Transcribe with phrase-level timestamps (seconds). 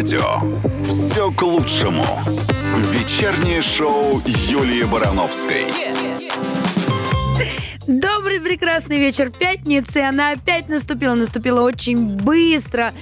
[0.00, 0.40] радио.
[0.88, 2.04] Все к лучшему.
[2.90, 5.66] Вечернее шоу Юлии Барановской.
[7.86, 9.98] Добрый прекрасный вечер пятницы.
[9.98, 11.14] Она опять наступила.
[11.14, 12.94] Наступила очень быстро.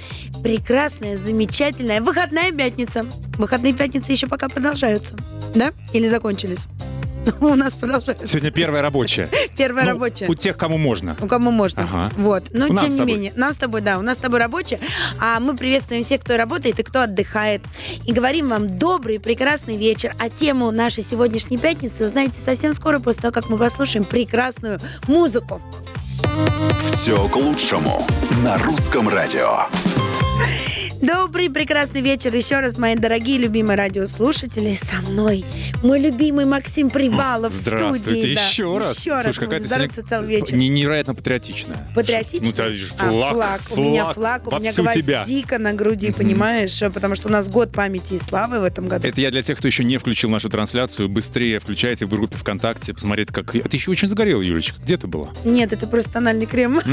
[0.43, 3.05] Прекрасная, замечательная выходная пятница.
[3.37, 5.15] Выходные пятницы еще пока продолжаются.
[5.55, 5.71] Да?
[5.93, 6.65] Или закончились?
[7.39, 8.27] У нас продолжается.
[8.27, 9.29] Сегодня первая рабочая.
[9.57, 10.27] Первая Ну, рабочая.
[10.27, 11.15] У тех, кому можно.
[11.21, 11.83] У кому можно.
[11.83, 12.11] Ага.
[12.17, 12.45] Вот.
[12.51, 14.79] Но Ну, тем не менее, нам с тобой, да, у нас с тобой рабочая,
[15.19, 17.61] а мы приветствуем всех, кто работает и кто отдыхает.
[18.05, 20.13] И говорим вам добрый, прекрасный вечер.
[20.19, 25.61] А тему нашей сегодняшней пятницы узнаете совсем скоро, после того, как мы послушаем прекрасную музыку.
[26.83, 28.05] Все к лучшему.
[28.43, 29.67] На русском радио.
[31.01, 34.75] Добрый, прекрасный вечер еще раз, мои дорогие, любимые радиослушатели.
[34.75, 35.45] Со мной
[35.81, 38.35] мой любимый Максим Привалов в Здравствуйте, студии.
[38.35, 38.41] да.
[38.41, 38.99] еще раз.
[38.99, 39.23] Еще раз.
[39.23, 40.55] Слушай, какая-то Здороваться сегодня целый вечер.
[40.57, 41.87] не- невероятно патриотичная.
[41.95, 42.39] Патриотично?
[42.65, 46.77] Ну, видишь, А, флаг, У меня флаг, у меня гвоздика на груди, понимаешь?
[46.93, 49.07] Потому что у нас год памяти и славы в этом году.
[49.07, 51.07] Это я для тех, кто еще не включил нашу трансляцию.
[51.07, 53.51] Быстрее включайте в группе ВКонтакте, посмотрите, как...
[53.51, 54.79] Ты еще очень загорела, Юлечка.
[54.81, 55.29] Где ты была?
[55.45, 56.81] Нет, это просто тональный крем.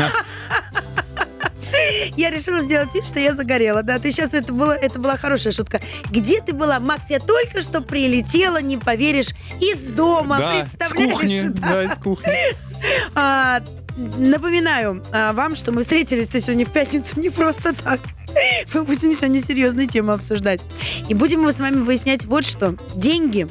[2.17, 3.83] Я решила сделать вид, что я загорела.
[3.83, 5.81] Да, ты сейчас это было, это была хорошая шутка.
[6.11, 7.11] Где ты была, Макс?
[7.11, 10.39] Я только что прилетела, не поверишь, из дома.
[10.39, 11.12] Да, с Представляешь?
[11.12, 11.37] кухни.
[11.56, 11.69] Да.
[11.69, 12.33] Да, из кухни.
[13.15, 13.62] А,
[13.97, 18.00] напоминаю а, вам, что мы встретились-то сегодня в пятницу не просто так.
[18.75, 20.61] Мы будем сегодня серьезную тему обсуждать.
[21.09, 22.77] И будем мы с вами выяснять вот что.
[22.95, 23.48] Деньги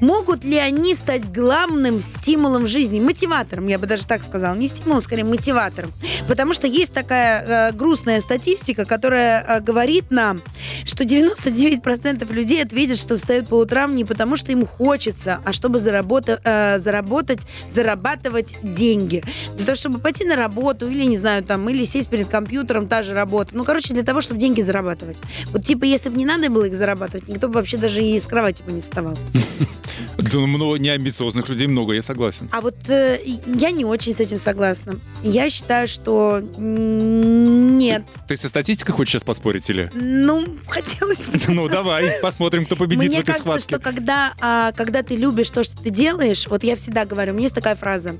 [0.00, 3.00] Могут ли они стать главным стимулом в жизни?
[3.00, 4.54] Мотиватором, я бы даже так сказала.
[4.54, 5.90] Не стимулом, скорее мотиватором.
[6.28, 10.42] Потому что есть такая э, грустная статистика, которая э, говорит нам,
[10.84, 15.78] что 99% людей ответят, что встают по утрам не потому, что им хочется, а чтобы
[15.78, 19.24] заработа- э, заработать, зарабатывать деньги.
[19.56, 23.02] Для того, чтобы пойти на работу или, не знаю, там, или сесть перед компьютером, та
[23.02, 23.56] же работа.
[23.56, 25.18] Ну, короче, для того, чтобы деньги зарабатывать.
[25.46, 28.26] Вот, типа, если бы не надо было их зарабатывать, никто бы вообще даже и с
[28.26, 29.16] кровати бы не вставал.
[30.18, 32.48] Да, много неамбициозных людей много, я согласен.
[32.52, 34.98] А вот э, я не очень с этим согласна.
[35.22, 38.02] Я считаю, что нет.
[38.28, 39.90] Ты со статистикой хочешь сейчас поспорить или?
[39.94, 41.38] Ну, хотелось бы.
[41.48, 43.76] Ну, давай, посмотрим, кто победит Мне в этой кажется, схватке.
[43.76, 47.34] что когда, а, когда ты любишь то, что ты делаешь, вот я всегда говорю, у
[47.34, 48.16] меня есть такая фраза,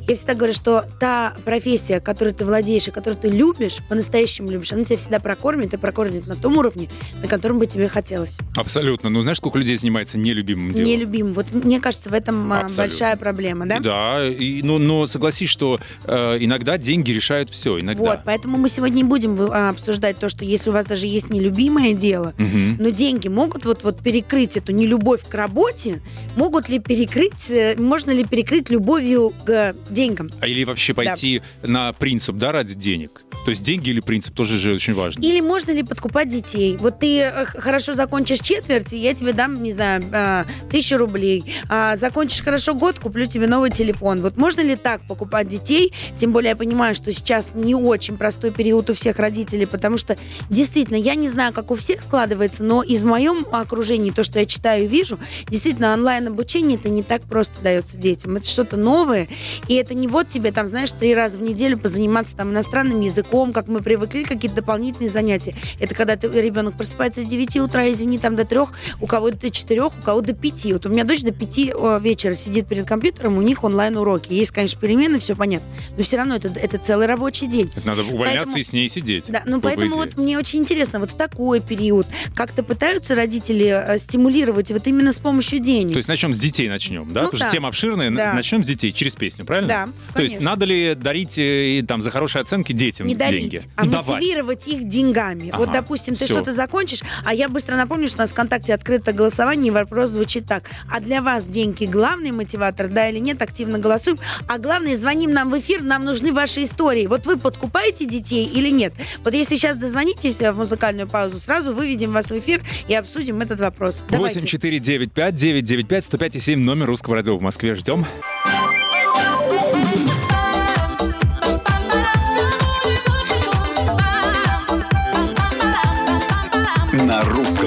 [0.00, 4.72] я всегда говорю, что та профессия, которой ты владеешь и которую ты любишь, по-настоящему любишь,
[4.72, 6.88] она тебя всегда прокормит и прокормит на том уровне,
[7.22, 8.38] на котором бы тебе хотелось.
[8.56, 9.08] Абсолютно.
[9.10, 10.88] Ну, знаешь, сколько людей занимается нелюбимым делом?
[11.08, 11.32] Нелюбим.
[11.32, 12.82] Вот мне кажется, в этом а, Абсолютно.
[12.84, 13.80] большая проблема, да?
[13.80, 18.02] Да, и, ну, но согласись, что э, иногда деньги решают все, иногда.
[18.02, 21.30] Вот, поэтому мы сегодня не будем а, обсуждать то, что если у вас даже есть
[21.30, 22.76] нелюбимое дело, Мгм.
[22.78, 26.00] но деньги могут вот, вот перекрыть эту нелюбовь к работе,
[26.36, 30.30] могут ли перекрыть, э, можно ли перекрыть любовью к деньгам?
[30.40, 33.22] А или вообще пойти на принцип, да, ради денег?
[33.44, 35.20] То есть деньги или принцип тоже же очень важно.
[35.20, 36.76] Или можно ли подкупать детей?
[36.78, 41.44] Вот ты э, хорошо закончишь четверть, и я тебе дам, не знаю, а, тысячу рублей.
[41.68, 44.20] А закончишь хорошо год, куплю тебе новый телефон.
[44.20, 45.92] Вот можно ли так покупать детей?
[46.18, 50.16] Тем более я понимаю, что сейчас не очень простой период у всех родителей, потому что
[50.50, 54.46] действительно, я не знаю, как у всех складывается, но из моем окружении, то, что я
[54.46, 58.36] читаю и вижу, действительно, онлайн-обучение это не так просто дается детям.
[58.36, 59.28] Это что-то новое,
[59.68, 63.52] и это не вот тебе там, знаешь, три раза в неделю позаниматься там иностранным языком,
[63.52, 65.54] как мы привыкли, какие-то дополнительные занятия.
[65.80, 69.50] Это когда ты, ребенок просыпается с 9 утра, извини, там до трех, у кого-то до
[69.50, 70.72] четырех, у кого до пяти.
[70.72, 74.32] Вот у меня дочь до пяти вечера сидит перед компьютером, у них онлайн-уроки.
[74.32, 75.66] Есть, конечно, перемены, все понятно,
[75.96, 77.70] но все равно это, это целый рабочий день.
[77.76, 79.24] Это надо увольняться Поэтому- и с ней сидеть.
[79.28, 79.96] Да, ну по- по поэтому идее.
[80.06, 85.12] вот мне очень интересно, вот в такой период как-то пытаются родители э, стимулировать вот именно
[85.12, 85.92] с помощью денег.
[85.92, 87.22] То есть начнем с детей начнем, да?
[87.22, 87.48] Ну Потому да.
[87.48, 88.10] что тема обширная.
[88.10, 88.32] Да.
[88.32, 89.68] Начнем с детей через песню, правильно?
[89.68, 89.84] Да,
[90.14, 90.50] То есть конечно.
[90.50, 93.60] надо ли дарить э, там за хорошие оценки детям не дарить, деньги?
[93.76, 94.08] а Ну, давать.
[94.20, 95.50] мотивировать их деньгами.
[95.54, 98.72] Вот, Ага, допустим, ты что-то закончишь, а я быстро напомню, что у нас в ВКонтакте
[98.74, 100.64] открыто голосование, и вопрос звучит так.
[100.90, 103.42] А для вас деньги главный мотиватор, да или нет?
[103.42, 104.18] Активно голосуем.
[104.48, 107.06] А главное, звоним нам в эфир, нам нужны ваши истории.
[107.06, 108.92] Вот вы подкупаете детей или нет?
[109.24, 113.60] Вот если сейчас дозвонитесь в музыкальную паузу, сразу выведем вас в эфир и обсудим этот
[113.60, 114.04] вопрос.
[114.08, 114.40] Давайте.
[114.40, 117.74] 8495 995 105 и 7 номер русского радио в Москве.
[117.74, 118.06] Ждем.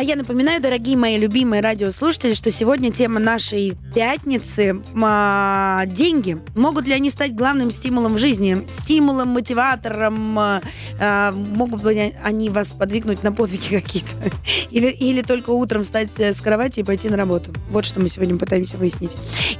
[0.00, 6.38] А я напоминаю, дорогие мои любимые радиослушатели, что сегодня тема нашей пятницы а, деньги.
[6.54, 8.66] Могут ли они стать главным стимулом в жизни?
[8.72, 10.38] Стимулом, мотиватором?
[10.38, 10.62] А,
[10.98, 14.08] а, могут ли они вас подвигнуть на подвиги какие-то?
[14.70, 17.52] Или, или только утром встать с кровати и пойти на работу?
[17.70, 19.12] Вот что мы сегодня пытаемся выяснить.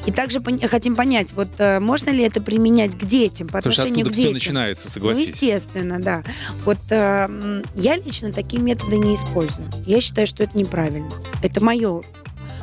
[0.07, 3.73] И также пон- хотим понять, вот а, можно ли это применять к детям, по Потому
[3.73, 4.35] что отношению оттуда к все детям?
[4.35, 5.29] начинается, Ну, согласись.
[5.31, 6.23] естественно, да.
[6.65, 9.69] Вот э, я лично такие методы не использую.
[9.85, 11.11] Я считаю, что это неправильно.
[11.43, 12.03] Это мое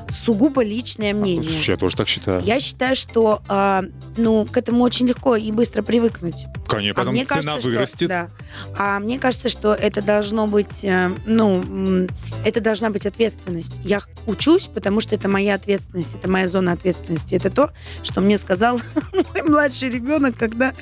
[0.09, 1.49] сугубо личное мнение.
[1.49, 2.41] Слушай, я тоже так считаю.
[2.41, 3.83] Я считаю, что э,
[4.15, 6.45] ну, к этому очень легко и быстро привыкнуть.
[6.67, 7.97] Конечно, А потом мне цена кажется, вырастет.
[7.97, 8.29] Что, да.
[8.77, 12.07] А мне кажется, что это должно быть, э, ну,
[12.45, 13.73] это должна быть ответственность.
[13.83, 17.35] Я учусь, потому что это моя ответственность, это моя зона ответственности.
[17.35, 17.71] Это то,
[18.03, 18.79] что мне сказал
[19.13, 20.73] мой младший ребенок, когда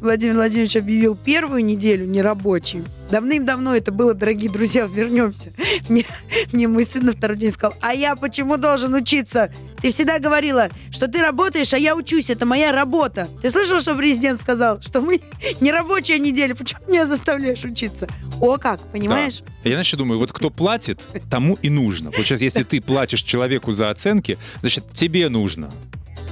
[0.00, 2.84] Владимир Владимирович объявил первую неделю нерабочей.
[3.10, 5.52] Давным-давно это было, дорогие друзья, вернемся.
[5.88, 6.04] Мне,
[6.52, 9.52] мне мой сын на второй день сказал, а я почему должен учиться?
[9.84, 13.28] Ты всегда говорила, что ты работаешь, а я учусь, это моя работа.
[13.42, 15.20] Ты слышал, что президент сказал, что мы
[15.60, 18.08] не рабочая неделя, почему меня заставляешь учиться?
[18.40, 19.42] О как, понимаешь?
[19.62, 22.10] Я, знаешь, думаю, вот кто платит, тому и нужно.
[22.16, 25.70] Вот сейчас, если ты платишь человеку за оценки, значит, тебе нужно.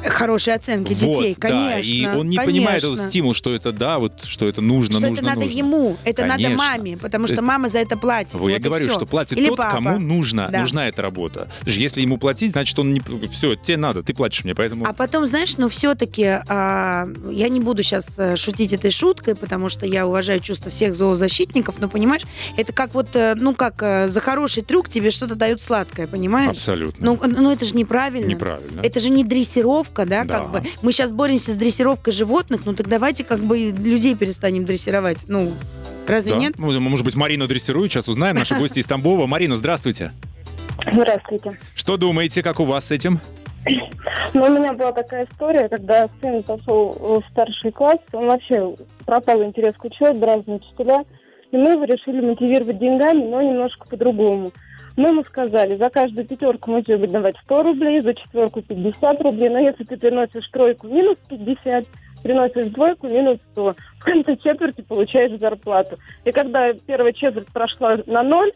[0.06, 1.90] Хорошие оценки Вот, детей, да, конечно.
[1.90, 2.94] и он не понимает конечно.
[3.00, 5.58] этот стимул, что это да, вот, что это нужно, Что нужно, это надо нужно.
[5.58, 6.56] ему, это надо Конечно.
[6.56, 8.34] маме, потому То что мама за это платит.
[8.34, 8.94] Вот я и говорю, всё.
[8.96, 9.72] что платит Или тот, папа.
[9.72, 10.60] кому нужно, Да.
[10.60, 11.48] нужна эта работа.
[11.66, 13.02] Если ему платить, значит, он не...
[13.30, 14.86] Все, тебе надо, ты платишь мне, поэтому...
[14.86, 17.06] А потом, знаешь, ну все-таки я
[17.48, 18.06] не буду сейчас
[18.36, 22.22] шутить этой шуткой, потому что я уважаю чувства всех зоозащитников, но понимаешь,
[22.56, 26.50] это как вот, э, ну как э, за хороший трюк тебе что-то дают сладкое, понимаешь?
[26.50, 27.04] Абсолютно.
[27.04, 28.28] Ну, ну это же неправильно.
[28.28, 28.80] Неправильно.
[28.80, 30.38] Это же не дрессировка, да, Да.
[30.40, 30.62] как бы.
[30.82, 35.24] Мы сейчас боремся с дрессировкой животных, ну так давайте как бы людей перестанем дрессировать.
[35.28, 35.52] Ну,
[36.06, 36.38] разве Да.
[36.38, 36.54] нет?
[36.58, 38.36] Ну, Может быть, Марина дрессирует, сейчас узнаем.
[38.36, 39.26] Наши гости из Тамбова.
[39.26, 40.12] Марина, здравствуйте.
[40.90, 41.58] Здравствуйте.
[41.74, 43.20] Что думаете, как у вас с этим?
[44.34, 48.74] Ну, у меня была такая история, когда сын пошел в старший класс, он вообще
[49.06, 51.04] пропал интерес к учебе, разные учителя,
[51.52, 54.50] и мы его решили мотивировать деньгами, но немножко по-другому.
[54.96, 59.20] Мы ему сказали, за каждую пятерку мы тебе будем давать 100 рублей, за четверку 50
[59.22, 61.86] рублей, но если ты приносишь тройку, минус 50,
[62.22, 63.74] приносишь двойку, минус 100.
[63.98, 65.98] В конце четверти получаешь зарплату.
[66.24, 68.52] И когда первая четверть прошла на ноль,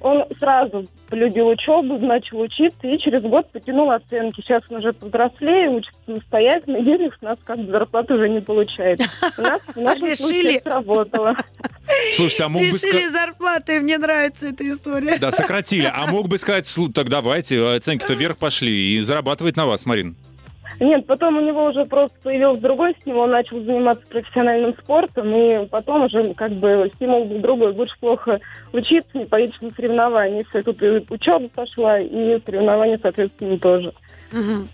[0.00, 4.40] он сразу полюбил учебу, начал учиться и через год потянул оценки.
[4.40, 9.00] Сейчас он уже повзрослее, учится самостоятельно, и с нас как бы зарплату уже не получает.
[9.38, 10.16] У нас в нашем Решили.
[10.16, 11.36] случае сработало.
[12.14, 13.10] Слушайте, а мог бы Решили сказать...
[13.12, 15.18] зарплаты, мне нравится эта история.
[15.18, 15.90] Да, сократили.
[15.92, 20.16] А мог бы сказать, «Слу- так давайте, оценки-то вверх пошли и зарабатывать на вас, Марин.
[20.80, 25.66] Нет, потом у него уже просто появился другой стимул, он начал заниматься профессиональным спортом, и
[25.66, 27.72] потом уже как бы стимул был другой.
[27.72, 28.40] Будешь плохо
[28.72, 30.44] учиться, не поедешь на соревнования.
[30.50, 33.92] Все, тут и учеба пошла, и соревнования, соответственно, тоже.
[34.32, 34.68] Мгм.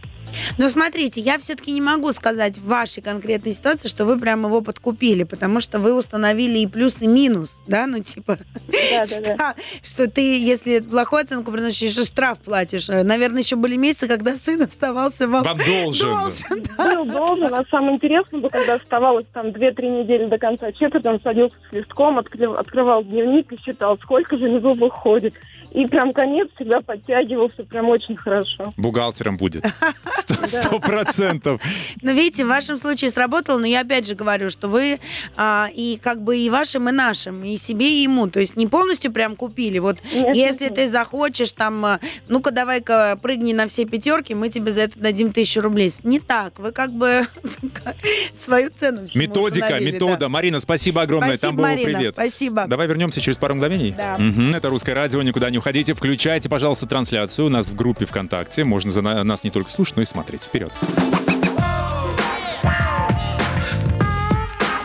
[0.58, 4.60] Но смотрите, я все-таки не могу сказать в вашей конкретной ситуации, что вы прям его
[4.60, 8.38] подкупили, потому что вы установили и плюс, и минус, да, ну типа,
[8.68, 9.06] Да, да, да.
[9.06, 12.88] штраф, что ты, если плохую оценку приносишь, еще штраф платишь.
[12.88, 16.08] Наверное, еще были месяцы, когда сын оставался вам Вам должен.
[16.18, 16.94] должен, да.
[16.94, 21.20] Был должен, а самое интересное было, когда оставалось там 2-3 недели до конца четверти, он
[21.22, 25.34] садился с листком, открыл- открывал дневник и считал, сколько же него выходит.
[25.74, 28.72] И прям конец всегда подтягивался прям очень хорошо.
[28.76, 29.64] Бухгалтером будет.
[30.10, 31.60] Сто- Сто процентов.
[32.02, 34.98] Но видите, в вашем случае сработало, но я опять же говорю, что вы
[35.36, 38.26] а, и как бы и вашим, и нашим, и себе, и ему.
[38.26, 39.78] То есть не полностью прям купили.
[39.78, 44.48] Вот Нет, если нет, ты захочешь, там, а, ну-ка давай-ка прыгни на все пятерки, мы
[44.48, 45.90] тебе за это дадим тысячу рублей.
[46.04, 46.58] Не так.
[46.58, 47.26] Вы как бы
[48.32, 50.16] свою цену всему Методика, метода.
[50.16, 50.28] да.
[50.28, 51.30] Марина, спасибо огромное.
[51.36, 51.84] Спасибо, Тамбова, Марина.
[51.98, 52.14] привет.
[52.14, 52.64] Спасибо.
[52.66, 53.92] Давай вернемся через пару мгновений.
[53.96, 54.16] Да.
[54.18, 55.94] Мгм, Это русское радио, никуда не уходите.
[55.94, 58.64] Включайте, пожалуйста, трансляцию у нас в группе ВКонтакте.
[58.64, 60.31] Можно за на- нас не только слушать, но и смотреть.
[60.40, 60.72] Вперед.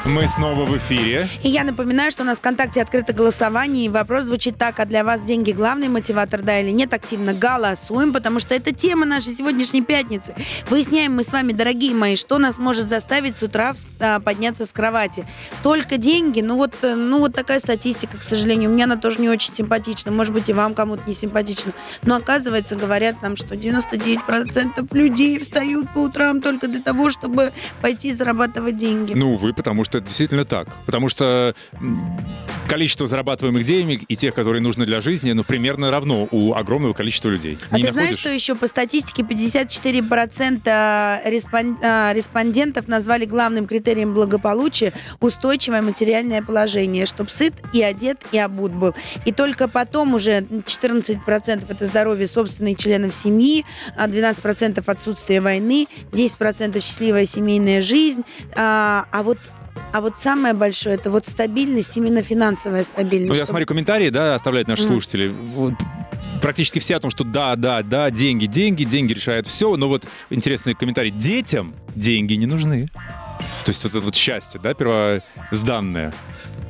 [0.07, 1.27] Мы снова в эфире.
[1.43, 4.85] И я напоминаю, что у нас в ВКонтакте открыто голосование, и вопрос звучит так, а
[4.85, 6.93] для вас деньги главный мотиватор, да или нет?
[6.93, 10.33] Активно голосуем, потому что это тема нашей сегодняшней пятницы.
[10.69, 14.71] Выясняем мы с вами, дорогие мои, что нас может заставить с утра а, подняться с
[14.71, 15.27] кровати.
[15.61, 18.69] Только деньги, ну вот, э, ну вот такая статистика, к сожалению.
[18.69, 21.73] Мне она тоже не очень симпатична, может быть, и вам кому-то не симпатична.
[22.03, 28.13] Но оказывается, говорят нам, что 99% людей встают по утрам только для того, чтобы пойти
[28.13, 29.13] зарабатывать деньги.
[29.13, 30.67] Ну, увы, потому что это действительно так.
[30.85, 31.53] Потому что
[32.67, 37.29] количество зарабатываемых денег и тех, которые нужны для жизни, ну, примерно равно у огромного количества
[37.29, 37.57] людей.
[37.69, 38.19] А Не ты знаешь, находишь?
[38.19, 47.05] что еще по статистике 54% респон- а, респондентов назвали главным критерием благополучия устойчивое материальное положение,
[47.05, 48.93] чтобы сыт и одет, и обут был.
[49.25, 56.81] И только потом уже 14% это здоровье собственных членов семьи, а 12% отсутствие войны, 10%
[56.83, 58.23] счастливая семейная жизнь.
[58.55, 59.37] А, а вот
[59.91, 63.29] а вот самое большое это вот стабильность, именно финансовая стабильность.
[63.29, 64.91] Ну, я чтобы- смотрю, комментарии, да, оставляют наши Мгм.
[64.93, 65.33] слушатели.
[65.55, 65.73] Вот
[66.39, 69.75] Практически все о том, что да, да, да, деньги, деньги, деньги решают все.
[69.75, 71.09] Но вот интересный комментарий.
[71.09, 72.89] Детям деньги не нужны.
[73.65, 76.13] То есть вот это вот счастье, да, первозданное.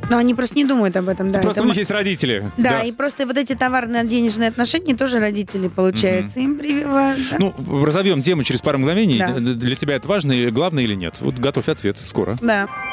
[0.10, 1.40] Но они просто не думают об этом, да.
[1.42, 2.50] Просто это у них есть родители.
[2.56, 7.20] Да, и просто вот эти товарно-денежные отношения тоже родители, получается, им прививают.
[7.32, 7.38] да.
[7.38, 9.20] Ну, разовьем тему через пару мгновений.
[9.20, 9.34] Да.
[9.34, 11.16] Для тебя это важно, главное или нет?
[11.20, 12.38] Вот готовь ответ скоро.
[12.42, 12.68] Да.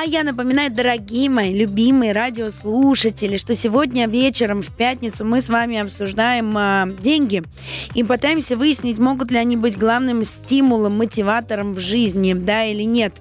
[0.00, 5.76] А я напоминаю, дорогие мои любимые радиослушатели, что сегодня вечером в пятницу мы с вами
[5.76, 7.42] обсуждаем а, деньги
[7.94, 13.12] и пытаемся выяснить, могут ли они быть главным стимулом, мотиватором в жизни, да или нет.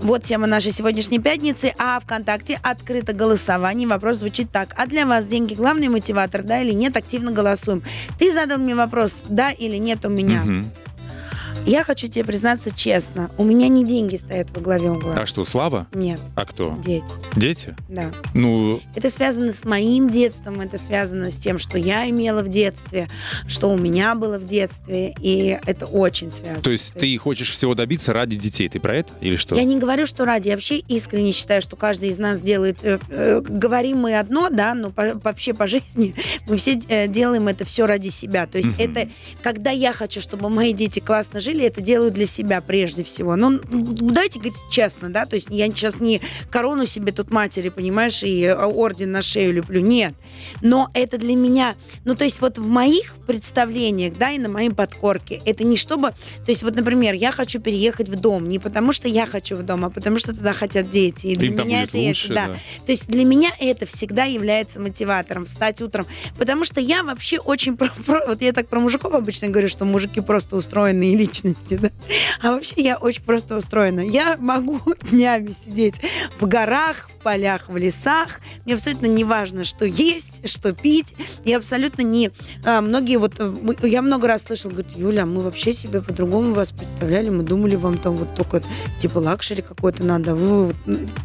[0.00, 3.86] Вот тема нашей сегодняшней пятницы, а ВКонтакте открыто голосование.
[3.86, 4.74] Вопрос звучит так.
[4.76, 6.96] А для вас деньги главный мотиватор, да или нет?
[6.96, 7.84] Активно голосуем.
[8.18, 10.40] Ты задал мне вопрос, да или нет у меня.
[10.40, 10.66] Мгм.
[11.66, 15.14] Я хочу тебе признаться честно, у меня не деньги стоят во главе угла.
[15.16, 15.86] А что, Слава?
[15.94, 16.78] Нет, А кто?
[16.84, 17.04] дети,
[17.36, 17.74] Дети?
[17.88, 18.10] да.
[18.34, 23.08] Ну, Это связано с моим детством, это связано с тем, что я имела в детстве,
[23.46, 26.62] что у меня было в детстве, и это очень связано.
[26.62, 28.68] то есть ты хочешь всего добиться ради детей.
[28.68, 29.54] Ты про это или что?
[29.54, 30.48] Я не говорю, что ради.
[30.48, 32.80] Я вообще искренне считаю, что каждый из нас делает...
[32.82, 36.14] э, э, говорим мы одно, да, но по- вообще по жизни
[36.46, 38.46] мы все э, делаем это все ради себя.
[38.46, 38.80] То есть Мгм.
[38.80, 39.08] это,
[39.42, 43.36] когда я хочу, чтобы мои дети классно жили, это делаю для себя прежде всего.
[43.36, 46.20] Ну, ну, давайте говорить честно, да, то есть я сейчас не
[46.50, 49.80] корону себе тут матери, понимаешь, и э, орден на шею люблю.
[49.80, 50.14] Нет.
[50.62, 51.74] Но это для меня...
[52.04, 56.10] Ну, то есть вот в моих представлениях, да, и на моей подкорке, это не чтобы...
[56.44, 59.62] То есть вот, например, я хочу переехать в дом не потому, что я хочу в
[59.62, 61.26] дом, а потому, что туда хотят дети.
[61.26, 62.46] И для Им меня это, лучше, это, да.
[62.46, 62.54] да.
[62.86, 66.06] То есть для меня это всегда является мотиватором встать утром.
[66.38, 67.76] Потому что я вообще очень...
[67.76, 71.90] про- про- вот я так про мужиков обычно говорю, что мужики просто устроенные личности, да.
[72.40, 74.00] А вообще я очень просто устроена.
[74.00, 75.94] Я могу днями сидеть
[76.38, 78.40] в горах, в полях, в лесах.
[78.64, 81.14] Мне абсолютно не важно, что есть, что пить.
[81.44, 82.30] И абсолютно не...
[82.64, 83.34] а, многие вот...
[83.38, 87.30] э, Я много раз слышала, говорят, Юля, мы вообще себе по-другому вас представляли.
[87.30, 88.62] Мы думали, вам там вот только
[89.00, 90.34] типа luxury какой-то надо.
[90.34, 90.76] Вы вот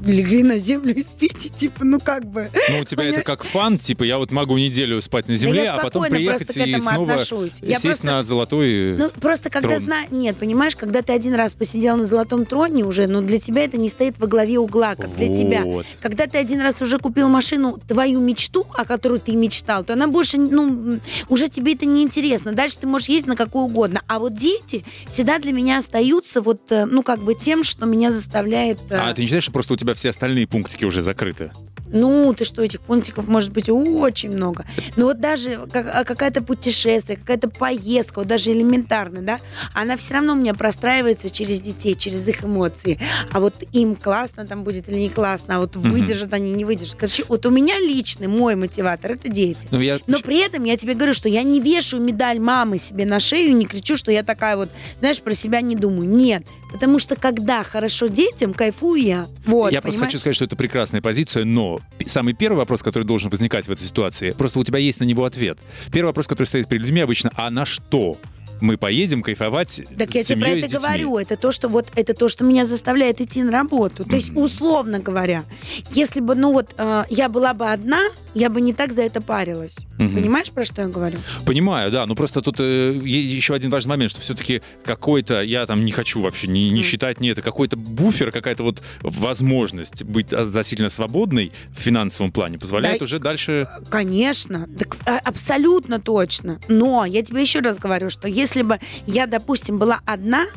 [0.06, 1.50] легли на землю и спите.
[1.60, 2.50] Типа, ну как бы...
[2.70, 5.76] Ну, у тебя это как фан, типа я вот могу неделю спать на земле, я
[5.76, 7.56] а потом приехать и снова отношусь.
[7.62, 8.96] Я сесть просто- на золотой...
[8.96, 9.80] Ну, просто когда трон.
[10.12, 13.78] Нет, понимаешь, когда ты один раз посидел на золотом троне уже, ну, для тебя это
[13.78, 15.64] не стоит во главе угла, как для тебя.
[15.64, 15.86] Вот.
[16.02, 20.08] Когда ты один раз уже купил машину, твою мечту, о которой ты мечтал, то она
[20.08, 22.52] больше, ну, уже тебе это не интересно.
[22.52, 24.02] Дальше ты можешь ездить на какую угодно.
[24.08, 28.12] А вот дети всегда для меня остаются вот, э, ну, как бы тем, что меня
[28.12, 28.80] заставляет...
[28.90, 31.52] э, А ты не считаешь, что просто у тебя все остальные пунктики уже закрыты?
[31.92, 34.66] Ну, ты что, этих пунктиков может быть очень много.
[34.96, 39.40] Но вот даже как- а, какая-то путешествие, какая-то поездка, вот даже элементарно, да,
[39.74, 43.00] она все равно у меня простраивается через детей, через их эмоции.
[43.32, 45.92] А вот им классно там будет или не классно, а вот Мгм.
[45.92, 46.96] выдержат они, не выдержат.
[46.96, 49.68] Короче, вот у меня личный, мой мотиватор, это дети.
[49.72, 50.00] Ну, я...
[50.08, 53.56] Но при этом я тебе говорю, что я не вешаю медаль мамы себе на шею,
[53.56, 54.70] не кричу, что я такая вот,
[55.00, 56.08] знаешь, про себя не думаю.
[56.10, 56.44] Нет.
[56.72, 59.28] Потому что когда хорошо детям, кайфую я.
[59.46, 60.12] Вот, я просто понимаешь?
[60.12, 63.86] хочу сказать, что это прекрасная позиция, но самый первый вопрос, который должен возникать в этой
[63.86, 65.58] ситуации, просто у тебя есть на него ответ.
[65.92, 68.18] Первый вопрос, который стоит перед людьми обычно, а на что?
[68.62, 71.18] Мы поедем кайфовать Так с я тебе про это говорю.
[71.18, 74.06] Это то, что вот это то, что меня заставляет идти на работу.
[74.06, 75.46] То есть, условно говоря,
[75.92, 78.02] если бы, ну вот, э, я была бы одна,
[78.34, 79.78] я бы не так за это парилась.
[79.98, 80.16] Мгм.
[80.16, 81.18] Понимаешь, про что я говорю?
[81.46, 85.84] Понимаю, да, но просто тут э, еще один важный момент, что все-таки какой-то, я там
[85.84, 90.90] не хочу вообще не, не считать не это, какой-то буфер, какая-то вот возможность быть относительно
[90.90, 93.68] свободной в финансовом плане позволяет Да, уже дальше...
[93.90, 96.60] Конечно, так, а, абсолютно точно.
[96.68, 100.48] Но я тебе еще раз говорю, что если бы я, допустим, была одна,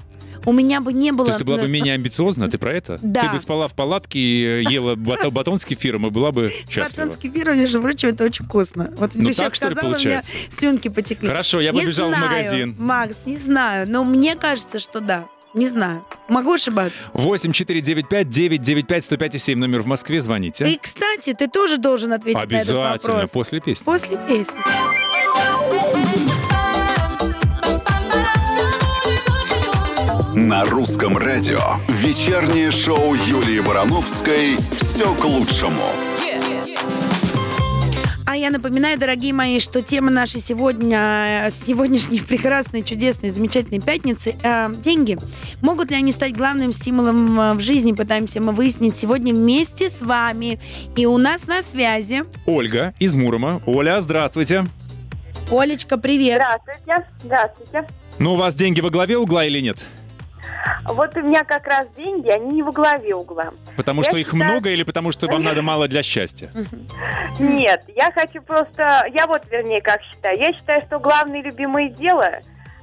[0.45, 1.27] у меня бы не было...
[1.27, 2.99] То есть ты была бы менее амбициозна, ты про это?
[3.03, 3.23] Да.
[3.23, 7.05] Ты бы спала в палатке и ела батон с кефиром и была бы счастлива.
[7.05, 8.93] Батон с кефиром, между прочим, это очень вкусно.
[8.97, 10.33] Вот Ну ты сейчас так, что ли, сказала, у меня получается?
[10.51, 11.29] слюнки потекли.
[11.29, 12.75] Хорошо, я побежал в магазин.
[12.79, 15.27] Макс, не знаю, но мне кажется, что да.
[15.55, 16.03] Не знаю.
[16.29, 16.97] Могу ошибаться.
[17.13, 20.19] 8 495 995 105 7 номер в Москве.
[20.23, 20.65] Звоните.
[20.65, 23.31] И, кстати, ты тоже должен ответить на этот Обязательно, вопрос.
[23.31, 23.85] после песни.
[23.85, 24.57] После песни.
[30.35, 31.59] На русском радио
[31.89, 35.83] вечернее шоу Юлии Барановской «Все к лучшему».
[38.27, 44.73] А я напоминаю, дорогие мои, что тема нашей сегодня, сегодняшней прекрасной, чудесной, замечательной пятницы э,
[44.83, 45.19] деньги.
[45.61, 47.93] Могут ли они стать главным стимулом э, в жизни?
[47.93, 50.59] Пытаемся мы выяснить сегодня вместе с вами.
[50.97, 53.61] И у нас на связи Ольга из Мурома.
[53.67, 54.65] Оля, здравствуйте.
[55.51, 56.41] Олечка, привет.
[56.41, 57.07] Здравствуйте.
[57.23, 57.89] Здравствуйте.
[58.19, 59.85] Ну, у вас деньги во главе угла или нет?
[60.85, 63.51] Вот у меня как раз деньги, они не во главе угла.
[63.77, 66.51] Потому Я что их считаю- много или потому что вам надо мало для счастья?
[67.39, 69.07] Нет, я хочу просто...
[69.15, 70.39] Я вот, вернее, как считаю.
[70.39, 72.29] Я считаю, что главное любимое дело,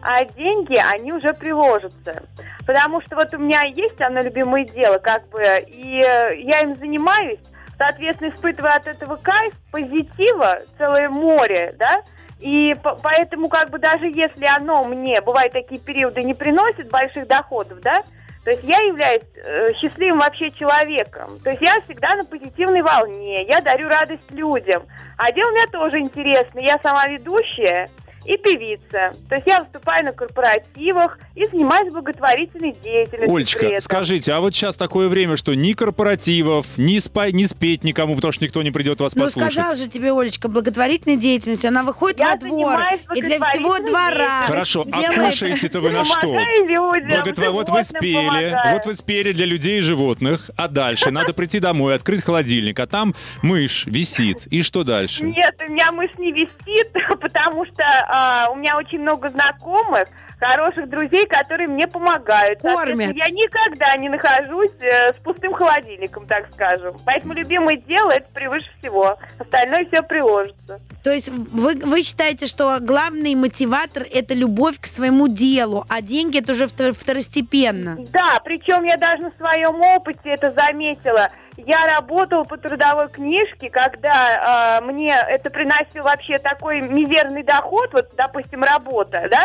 [0.01, 2.23] а деньги, они уже приложатся.
[2.65, 6.75] Потому что вот у меня есть одно любимое дело, как бы, и э, я им
[6.75, 7.39] занимаюсь,
[7.77, 12.01] соответственно, испытываю от этого кайф, позитива, целое море, да,
[12.39, 17.27] и по- поэтому, как бы, даже если оно мне, бывают такие периоды, не приносит больших
[17.27, 18.03] доходов, да,
[18.45, 21.29] то есть я являюсь э, счастливым вообще человеком.
[21.43, 24.83] То есть я всегда на позитивной волне, я дарю радость людям.
[25.17, 26.59] А дело у меня тоже интересно.
[26.59, 27.89] Я сама ведущая
[28.29, 29.11] и певица.
[29.27, 33.33] То есть я выступаю на корпоративах и занимаюсь благотворительной деятельностью.
[33.35, 38.15] Олечка, скажите, а вот сейчас такое время, что ни корпоративов, ни, спа- ни спеть никому,
[38.15, 39.51] потому что никто не придет вас Ну, послушать.
[39.53, 41.69] сказала же тебе, Олечка, благотворительной деятельностью.
[41.69, 42.79] Она выходит Я во двор
[43.15, 44.43] и для всего двора.
[44.45, 46.27] Хорошо, а кушаете-то вы на что?
[46.39, 48.73] Людям, Благотво- Вот вы спели, помогаю.
[48.75, 52.85] вот вы спели для людей и животных, а дальше надо прийти домой, открыть холодильник, а
[52.85, 54.45] там мышь висит.
[54.47, 55.23] И что дальше?
[55.23, 58.18] Нет, у меня мышь не висит, потому что а,
[58.51, 60.07] у меня очень много знакомых,
[60.39, 62.61] хороших друзей, которые мне помогают.
[62.61, 63.15] Кормят.
[63.15, 66.95] Я никогда не нахожусь э, с пустым холодильником, так скажем.
[67.05, 69.17] Поэтому любимое дело это превыше всего.
[69.37, 70.79] Остальное все приложится.
[71.03, 76.39] То есть вы, вы считаете, что главный мотиватор– это любовь к своему делу, а деньги–
[76.41, 77.97] это уже втор- второстепенно?
[78.11, 81.29] Да, причем я даже на своем опыте это заметила.
[81.65, 88.09] Я работала по трудовой книжке, когда э, мне это приносило вообще такой мизерный доход, вот,
[88.15, 89.43] допустим, работа, да,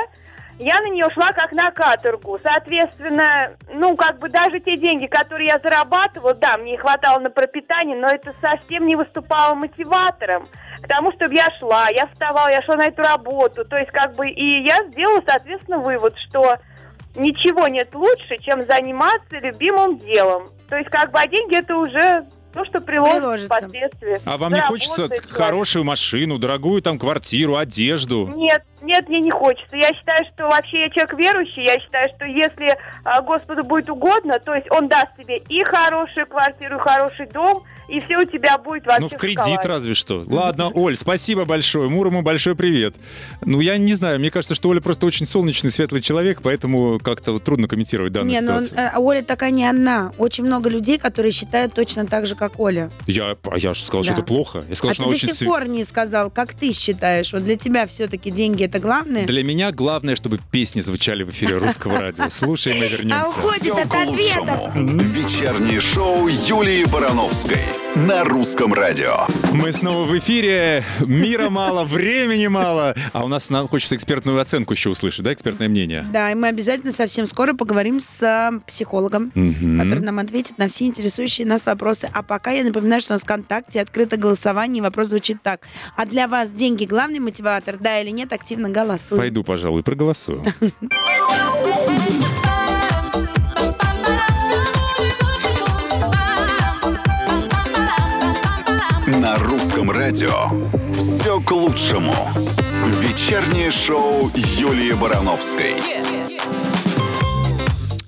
[0.59, 2.39] я на нее шла как на каторгу.
[2.43, 7.97] Соответственно, ну, как бы даже те деньги, которые я зарабатывала, да, мне хватало на пропитание,
[7.97, 10.47] но это совсем не выступало мотиватором
[10.81, 13.65] к тому, чтобы я шла, я вставала, я шла на эту работу.
[13.65, 16.59] То есть, как бы, и я сделала, соответственно, вывод, что
[17.15, 20.49] ничего нет лучше, чем заниматься любимым делом.
[20.69, 23.57] То есть, как бы, а деньги это уже то, что приложится, Приложится.
[23.59, 24.21] впоследствии.
[24.25, 28.31] А вам не хочется хорошую машину, дорогую там квартиру, одежду?
[28.35, 29.77] Нет, нет, мне не хочется.
[29.77, 31.65] Я считаю, что вообще я человек верующий.
[31.65, 36.27] Я считаю, что если а, Господу будет угодно, то есть Он даст тебе и хорошую
[36.29, 39.69] квартиру, и хороший дом, и все у тебя будет вообще Ну, в кредит шоколаде.
[39.69, 40.25] разве что.
[40.27, 41.89] Ладно, Оль, спасибо большое.
[41.89, 42.95] Мурому большой привет.
[43.45, 47.33] Ну, я не знаю, мне кажется, что Оля просто очень солнечный, светлый человек, поэтому как-то
[47.33, 48.79] вот трудно комментировать данную Не, ну ситуацию.
[48.95, 50.13] э, Оля такая не одна.
[50.19, 52.91] Очень много людей, которые считают точно так же, как Оля.
[53.07, 54.19] Я, а я же сказал, что Да.
[54.19, 54.65] это плохо.
[54.69, 57.33] Я сказал, а что ты она до очень сих пор не сказал, как ты считаешь.
[57.33, 59.27] Вот для тебя все-таки деньги это главное?
[59.27, 62.29] Для меня главное, чтобы песни звучали в эфире русского радио.
[62.29, 63.31] Слушаем и А вернемся.
[63.31, 64.75] уходит Все от к ответов.
[64.77, 64.99] лучшему.
[65.03, 67.59] Вечернее шоу Юлии Барановской
[67.97, 69.27] на русском радио.
[69.53, 70.85] Мы снова в эфире.
[71.01, 72.95] Мира мало, времени мало.
[73.13, 76.05] А у нас нам хочется экспертную оценку еще услышать, да, экспертное мнение?
[76.13, 79.81] Да, и мы обязательно совсем скоро поговорим с э, психологом, Мгм.
[79.81, 82.09] который нам ответит на все интересующие нас вопросы.
[82.13, 85.61] А пока я напоминаю, что у нас в ВКонтакте открыто голосование, и вопрос звучит так.
[85.97, 88.33] А для вас деньги главный мотиватор, да или нет?
[88.33, 89.19] Активно голосуй.
[89.19, 90.43] Пойду, пожалуй, проголосую.
[100.05, 100.51] радио
[100.93, 102.13] «Все к лучшему».
[103.01, 105.77] Вечернее шоу Юлии Барановской.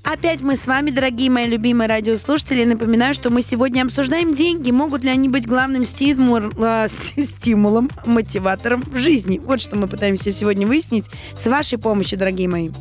[0.04, 2.64] Опять мы с вами, дорогие мои любимые радиослушатели.
[2.64, 4.70] Напоминаю, что мы сегодня обсуждаем деньги.
[4.72, 9.40] Могут ли они быть главным стимул- э, стимулом, мотиватором в жизни?
[9.42, 12.72] Вот что мы пытаемся сегодня выяснить с вашей помощью, дорогие мои.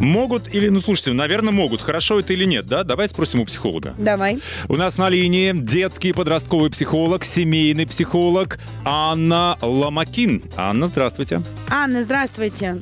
[0.00, 1.82] Могут или, ну слушайте, наверное, могут.
[1.82, 2.84] Хорошо это или нет, да?
[2.84, 3.94] Давай спросим у психолога.
[3.98, 4.38] Давай.
[4.68, 10.44] У нас на линии детский подростковый психолог, семейный психолог Анна Ломакин.
[10.56, 11.42] Анна, здравствуйте.
[11.68, 12.80] Анна, здравствуйте.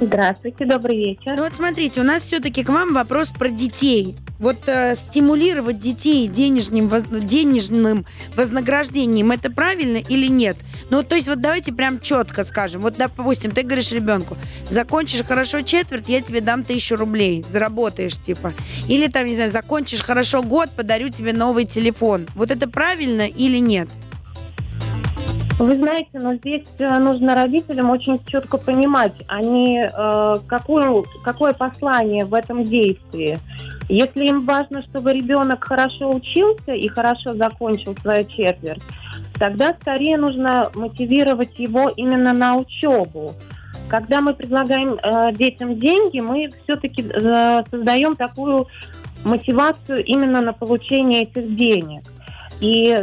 [0.00, 1.34] Здравствуйте, добрый вечер.
[1.36, 4.16] Ну вот смотрите, у нас все-таки к вам вопрос про детей.
[4.38, 6.88] Вот э, стимулировать детей денежным,
[7.20, 10.56] денежным вознаграждением, это правильно или нет?
[10.88, 12.80] Ну, то есть вот давайте прям четко скажем.
[12.80, 14.38] Вот, допустим, ты говоришь ребенку,
[14.70, 18.54] закончишь хорошо четверть, я тебе дам тысячу рублей, заработаешь, типа.
[18.88, 22.26] Или там, не знаю, закончишь хорошо год, подарю тебе новый телефон.
[22.34, 23.90] Вот это правильно или нет?
[25.60, 32.24] Вы знаете, но здесь э, нужно родителям очень четко понимать, они э, какую, какое послание
[32.24, 33.38] в этом действии.
[33.90, 38.80] Если им важно, чтобы ребенок хорошо учился и хорошо закончил свою четверть,
[39.38, 43.34] тогда скорее нужно мотивировать его именно на учебу.
[43.90, 48.66] Когда мы предлагаем э, детям деньги, мы все-таки э, создаем такую
[49.24, 52.04] мотивацию именно на получение этих денег.
[52.62, 52.96] И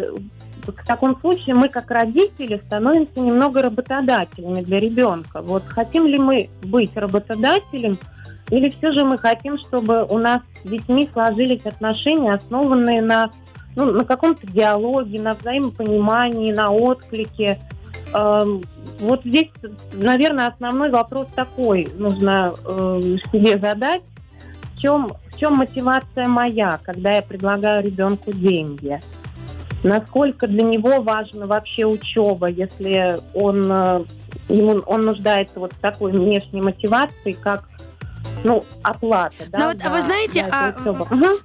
[0.71, 5.41] в таком случае мы, как родители, становимся немного работодателями для ребенка.
[5.41, 7.97] Вот хотим ли мы быть работодателем,
[8.49, 13.29] или все же мы хотим, чтобы у нас с детьми сложились отношения, основанные на,
[13.75, 17.59] ну, на каком-то диалоге, на взаимопонимании, на отклике.
[18.13, 18.63] Эм,
[18.99, 19.49] Вот здесь,
[19.93, 22.99] наверное, основной вопрос такой нужно э,
[23.31, 24.01] себе задать.
[24.73, 28.99] В чем, в чем мотивация моя, когда я предлагаю ребенку деньги?
[29.83, 34.03] Насколько для него важна вообще учеба, если он, э,
[34.49, 37.63] ему, он нуждается вот в такой внешней мотивации, как
[38.43, 39.35] ну, оплата.
[39.51, 40.75] Да, Ну вот, а вы за- знаете, эту а.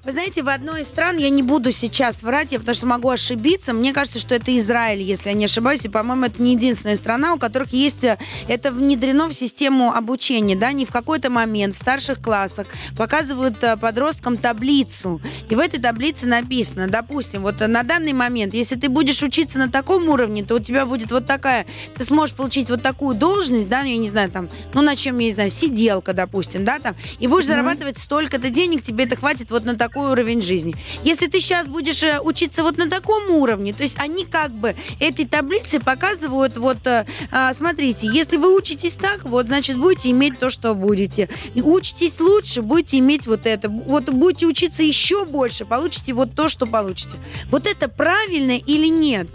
[0.05, 3.09] Вы знаете, в одной из стран, я не буду сейчас врать, я потому что могу
[3.11, 6.97] ошибиться, мне кажется, что это Израиль, если я не ошибаюсь, и, по-моему, это не единственная
[6.97, 11.75] страна, у которых есть, э, это внедрено в систему обучения, да, не в какой-то момент
[11.75, 17.83] в старших классах показывают э, подросткам таблицу, и в этой таблице написано, допустим, вот на
[17.83, 21.67] данный момент, если ты будешь учиться на таком уровне, то у тебя будет вот такая,
[21.97, 25.19] ты сможешь получить вот такую должность, да, ну, я не знаю, там, ну, на чем,
[25.19, 29.51] я не знаю, сиделка, допустим, да, там, и будешь зарабатывать столько-то денег, тебе это хватит
[29.51, 30.75] вот на такой уровень жизни.
[31.05, 34.75] Если ты сейчас будешь э, учиться вот на таком уровне, то есть они как бы
[35.01, 40.39] этой таблицы показывают вот, э, а, смотрите, если вы учитесь так, вот, значит, будете иметь
[40.39, 41.29] то, что будете.
[41.55, 43.69] И учитесь лучше, будете иметь вот это.
[43.69, 47.17] Вот будете учиться еще больше, получите вот то, что получите.
[47.51, 49.29] Вот это правильно или нет?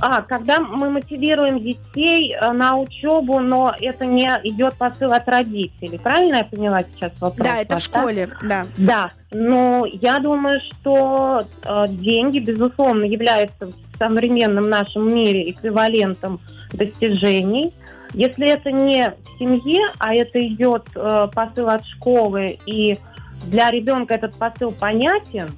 [0.00, 5.98] А, когда мы мотивируем детей э, на учебу, но это не идет посыл от родителей.
[5.98, 7.46] Правильно я поняла сейчас вопрос?
[7.46, 8.66] Да, это в школе, да.
[8.78, 16.40] Да, но я думаю, что э, деньги, безусловно, являются в современном нашем мире эквивалентом
[16.72, 17.74] достижений.
[18.14, 22.96] Если это не в семье, а это идет э, посыл от школы, и
[23.44, 25.48] для ребенка этот посыл понятен,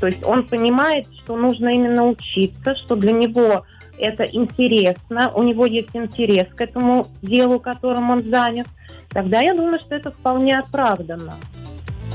[0.00, 3.64] то есть он понимает, что нужно именно учиться, что для него
[3.98, 8.66] это интересно, у него есть интерес к этому делу, которым он занят,
[9.10, 11.36] тогда я думаю, что это вполне оправданно.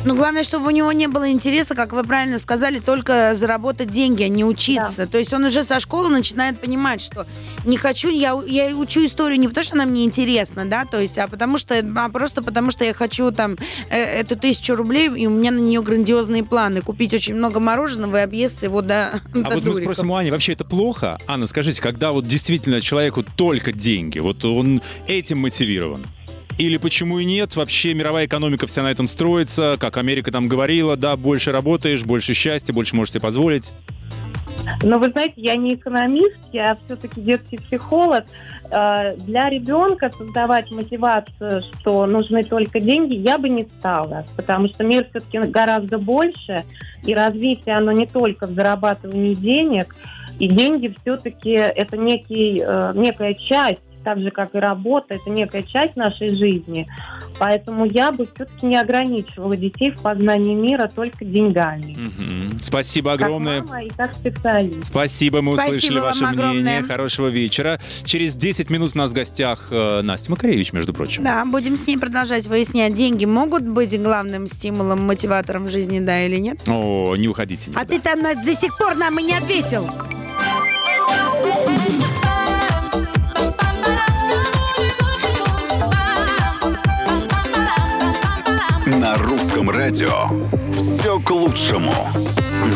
[0.06, 4.24] Ну, главное, чтобы у него не было интереса, как вы правильно сказали, только заработать деньги,
[4.24, 5.08] а не учиться.
[5.08, 7.26] То есть он уже со школы начинает понимать, что
[7.66, 11.18] не хочу, я, я учу историю не потому, что она мне интересна, да, то есть,
[11.18, 13.58] а потому что, а просто потому что я хочу там
[13.90, 16.82] э, эту тысячу рублей, и у меня на нее грандиозные планы.
[16.82, 19.84] Купить очень много мороженого и объесться его до, А до вот мы дуриков.
[19.84, 21.18] спросим у Ани, вообще это плохо?
[21.28, 26.06] Анна, скажите, когда вот действительно человеку только деньги, вот он этим мотивирован?
[26.60, 27.56] Или почему и нет?
[27.56, 32.34] Вообще мировая экономика вся на этом строится, как Америка там говорила, да, больше работаешь, больше
[32.34, 33.72] счастья, больше можешь себе позволить.
[34.84, 38.26] Но вы знаете, я не экономист, я все-таки детский психолог.
[38.72, 44.84] Э, Для ребенка создавать мотивацию, что нужны только деньги, я бы не стала, потому что
[44.84, 46.66] мир все-таки гораздо больше,
[47.06, 49.96] и развитие оно не только в зарабатывании денег,
[50.40, 55.64] и деньги все-таки это некий, э, некая часть так же, как и работа, это некая
[55.64, 56.88] часть нашей жизни.
[57.38, 61.98] Поэтому я бы все-таки не ограничивала детей в познании мира только деньгами.
[61.98, 62.58] Мгм.
[62.62, 63.62] Спасибо огромное.
[63.62, 64.86] Как мама и как специалист.
[64.86, 66.62] Спасибо, мы Спасибо услышали ваше огромное.
[66.62, 66.84] мнение.
[66.84, 67.80] Хорошего вечера.
[68.06, 71.24] Через 10 минут у нас в гостях э, Настя Макаревич, между прочим.
[71.24, 76.22] Да, будем с ней продолжать выяснять, деньги могут быть главным стимулом, мотиватором в жизни, да
[76.26, 76.60] или нет?
[76.68, 77.86] О, не уходите А никуда.
[77.86, 79.86] ты там до сих пор нам и не ответил.
[89.90, 90.30] Радио
[90.72, 91.92] все к лучшему.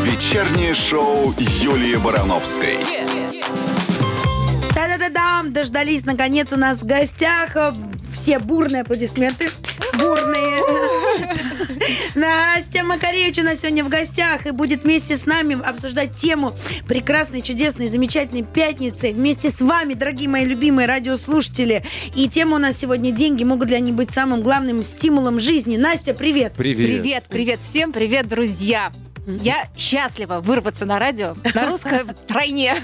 [0.03, 2.79] Вечернее шоу Юлии Барановской.
[4.73, 5.53] Да-да-да-дам!
[5.53, 7.55] Дождались, наконец, у нас в гостях.
[7.55, 7.71] э,
[8.11, 9.47] Все бурные аплодисменты.
[9.99, 10.59] Бурные.
[12.15, 16.53] Настя Макаревич у нас сегодня в гостях и будет вместе с нами обсуждать тему
[16.87, 21.83] прекрасной, чудесной, замечательной пятницы вместе с вами, дорогие мои любимые радиослушатели.
[22.15, 26.13] И тема у нас сегодня «Деньги могут ли они быть самым главным стимулом жизни?» Настя,
[26.13, 26.53] привет!
[26.55, 26.77] Привет.
[26.77, 28.91] Привет, привет всем, привет, друзья.
[29.25, 32.75] Я счастлива вырваться на радио на русском тройне.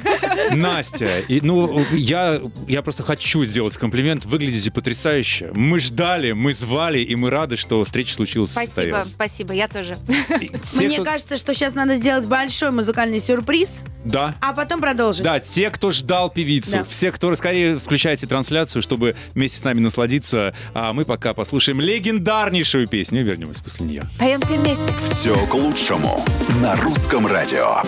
[0.52, 4.25] Настя, и, ну, я, я просто хочу сделать комплимент.
[4.25, 5.52] Выглядите потрясающе.
[5.54, 8.52] Мы ждали, мы звали, и мы рады, что встреча случилась.
[8.52, 9.08] Спасибо, состоялась.
[9.10, 9.97] спасибо, я тоже.
[10.39, 14.36] И те, Мне кто- кажется, что сейчас надо сделать большой музыкальный сюрприз, Да.
[14.41, 15.23] а потом продолжить.
[15.23, 16.84] Да, те, кто ждал певицу, Да.
[16.86, 20.54] все, кто скорее включайте трансляцию, чтобы вместе с нами насладиться.
[20.73, 24.10] А мы пока послушаем легендарнейшую песню и вернемся после нее.
[24.17, 24.93] Поем все вместе.
[25.12, 26.23] Все к лучшему
[26.61, 27.81] на русском радио.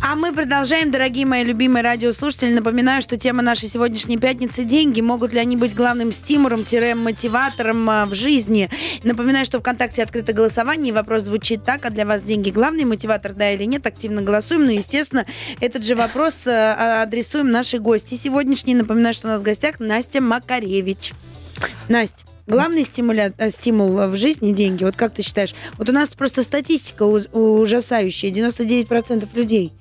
[0.00, 2.54] А мы продолжаем, дорогие мои любимые радиослушатели.
[2.54, 5.02] Напоминаю, что тема нашей сегодняшней пятницы– деньги.
[5.02, 8.70] Могут ли они быть главным стимулом-мотиватором а, в жизни?
[9.02, 10.90] Напоминаю, что ВКонтакте открыто голосование.
[10.90, 11.84] И вопрос звучит так.
[11.84, 13.86] А для вас деньги главный мотиватор, да или нет?
[13.86, 14.64] Активно голосуем.
[14.64, 15.26] Ну, естественно,
[15.60, 18.14] этот же вопрос а, адресуем нашей гости.
[18.14, 21.12] Сегодняшний, напоминаю, что у нас в гостях Настя Макаревич.
[21.88, 24.84] Настя, главный стимуля- э, стимул в жизни– деньги.
[24.84, 25.54] Вот как ты считаешь?
[25.76, 28.30] Вот у нас просто статистика ужасающая.
[28.30, 29.72] 99% людей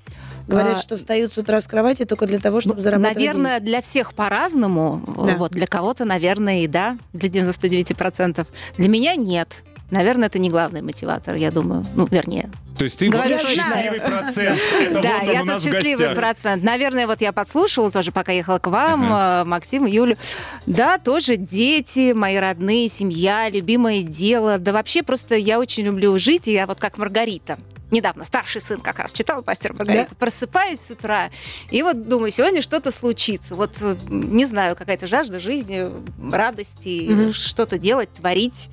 [0.47, 3.81] говорят, А, что встают с утра с кровати только для того, чтобы зарабатывать Наверное, для
[3.81, 5.01] всех по-разному.
[5.05, 5.35] Да.
[5.35, 8.47] Вот, для кого-то, наверное, и да, для 99%.
[8.77, 9.49] Для меня нет.
[9.91, 11.85] Наверное, это не главный мотиватор, я думаю.
[11.95, 12.49] Ну, вернее.
[12.77, 14.59] То есть ты Говорю вот счастливый процент.
[14.79, 16.63] Это да, вот он я у нас тут в счастливый процент.
[16.63, 20.17] Наверное, вот я подслушала тоже, пока ехала к вам, э, Максим, Юлю.
[20.65, 24.57] Да, тоже дети, мои родные, семья, любимое дело.
[24.59, 27.57] Да вообще просто я очень люблю жить, и я вот как Маргарита.
[27.89, 30.13] Недавно старший сын как раз читал «Мастер Маргарита».
[30.15, 31.29] Просыпаюсь с утра,
[31.71, 33.55] и вот думаю, сегодня что-то случится.
[33.55, 35.85] Вот, э, не знаю, какая-то жажда жизни,
[36.29, 37.33] радости, Мгм.
[37.33, 38.67] что-то делать, творить,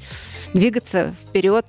[0.53, 1.65] двигаться вперед.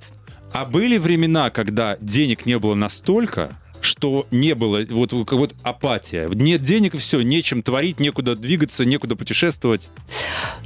[0.52, 6.28] А были времена, когда денег не было настолько, что не было вот, вот апатия.
[6.32, 9.90] Нет денег и все, нечем творить, некуда двигаться, некуда путешествовать.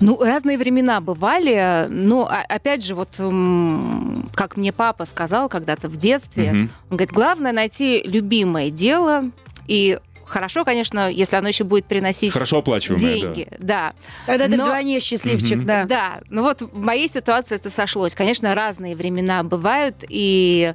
[0.01, 3.09] Ну, разные времена бывали, но а- опять же, вот
[4.35, 6.71] как мне папа сказал когда-то в детстве, Мгм.
[6.91, 9.25] он говорит, главное найти любимое дело
[9.67, 9.99] и
[10.31, 13.21] Хорошо, конечно, если оно еще будет приносить Хорошо оплачиваемое, да.
[13.21, 13.93] деньги, да.
[14.27, 15.67] Тогда ты Но- вдвойне счастливчик, Мгм.
[15.67, 15.85] да.
[15.85, 18.15] Да, ну вот в моей ситуации это сошлось.
[18.15, 20.73] Конечно, разные времена бывают, и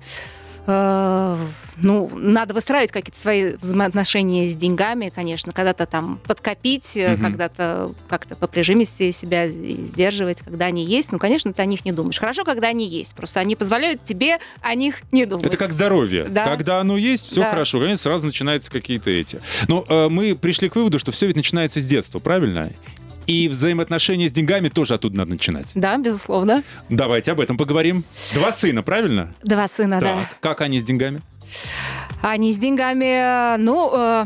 [0.68, 1.38] э,
[1.78, 7.22] ну, надо выстраивать какие-то свои взаимоотношения с деньгами, конечно, когда-то там подкопить, Мгм.
[7.22, 11.12] когда-то как-то по прижимисти себя сдерживать, когда они есть.
[11.12, 12.20] Ну, конечно, ты о них не думаешь.
[12.20, 15.46] Хорошо, когда они есть, просто они позволяют тебе о них не думать.
[15.46, 16.26] Это как здоровье.
[16.26, 16.46] Да.
[16.46, 17.52] Когда оно есть, все Да.
[17.52, 17.80] хорошо.
[17.80, 19.40] Конечно, сразу начинаются какие-то эти.
[19.68, 22.72] Но э, мы пришли к выводу, что все ведь начинается с детства, правильно?
[23.28, 25.72] И взаимоотношения с деньгами тоже оттуда надо начинать.
[25.76, 26.64] Да, безусловно.
[26.90, 28.04] Давайте об этом поговорим.
[28.34, 29.34] Два сына, правильно?
[29.44, 30.20] Два сына, да.
[30.20, 30.40] Так.
[30.40, 31.22] Как они с деньгами?
[32.22, 34.26] Они с деньгами, ну, э,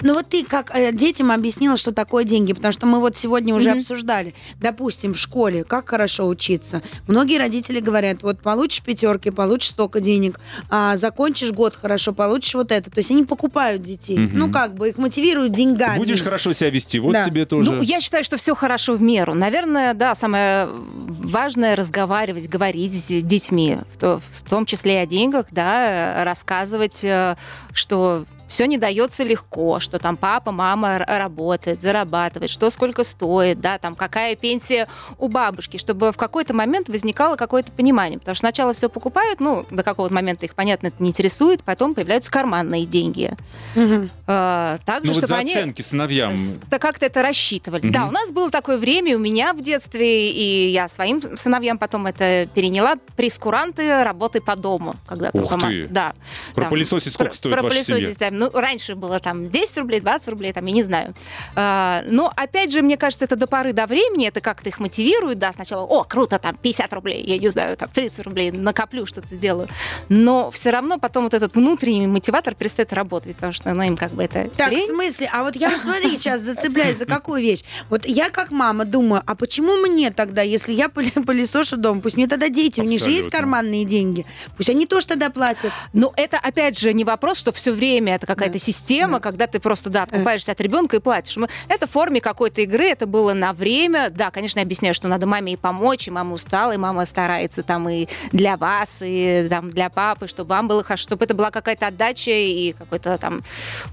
[0.00, 3.54] Ну вот ты как э, детям объяснила, что такое деньги, потому что мы вот сегодня
[3.54, 3.78] уже Мгм.
[3.78, 4.34] обсуждали.
[4.60, 6.82] Допустим, в школе как хорошо учиться.
[7.06, 12.72] Многие родители говорят, вот получишь пятерки, получишь столько денег, а закончишь год хорошо, получишь вот
[12.72, 12.90] это.
[12.90, 14.18] То есть они покупают детей.
[14.18, 14.38] Мгм.
[14.38, 15.98] Ну как бы их мотивируют деньгами.
[15.98, 17.24] Будешь хорошо себя вести, вот Да.
[17.24, 17.70] тебе тоже.
[17.70, 19.34] Ну, я считаю, что все хорошо в меру.
[19.34, 25.06] Наверное, да, самое важное разговаривать, говорить с детьми, в, то- в том числе и о
[25.06, 27.36] деньгах, да, рассказывать, э,
[27.72, 33.78] что все не дается легко, что там папа, мама работает, зарабатывает, что сколько стоит, да,
[33.78, 34.88] там какая пенсия
[35.18, 38.18] у бабушки, чтобы в какой-то момент возникало какое-то понимание.
[38.18, 41.94] Потому что сначала все покупают, ну, до какого-то момента их, понятно, это не интересует, потом
[41.94, 43.34] появляются карманные деньги.
[43.74, 45.52] Э, Также, ну вот чтобы за они...
[45.52, 46.34] оценки сыновьям.
[46.68, 47.84] Как-то это рассчитывали.
[47.84, 47.92] Мгм.
[47.92, 52.06] Да, у нас было такое время, у меня в детстве, и я своим сыновьям потом
[52.06, 52.96] это переняла.
[53.16, 54.96] Прескуранты работы по дому.
[55.06, 55.86] Когда-то Ух ты.
[55.88, 56.12] Да.
[56.54, 58.12] Пропылесосить сколько про- стоит ваша семья?
[58.18, 58.41] да.
[58.42, 61.14] Ну, раньше было там 10 рублей, 20 рублей, там, я не знаю.
[61.54, 65.38] А, но, опять же, мне кажется, это до поры до времени, это как-то их мотивирует,
[65.38, 69.34] да, сначала, о, круто, там, 50 рублей, я не знаю, там, 30 рублей, накоплю, что-то
[69.34, 69.68] сделаю.
[70.08, 74.10] Но все равно потом вот этот внутренний мотиватор перестает работать, потому что, ну, им как
[74.12, 74.86] бы это Так, лень.
[74.86, 75.30] в смысле?
[75.32, 77.62] А вот я вот смотри, сейчас зацепляюсь за какую вещь.
[77.90, 82.16] Вот я как мама думаю, а почему мне тогда, если я пыле- пылесошу дом, пусть
[82.16, 83.38] мне тогда дети, у них же есть Абсолютно.
[83.38, 84.26] карманные деньги,
[84.56, 85.70] пусть они тоже тогда платят.
[85.92, 89.90] Ну, это, опять же, не вопрос, что все время это какая-то система, когда ты просто,
[89.90, 91.36] да, откупаешься от ребенка и платишь.
[91.36, 94.10] Мы- Это в форме какой-то игры, это было на время.
[94.10, 97.62] Да, конечно, я объясняю, что надо маме и помочь, и мама устала, и мама старается
[97.62, 101.50] там и для вас, и там для папы, чтобы вам было хорошо, чтобы это была
[101.50, 103.42] какая-то отдача и какой-то там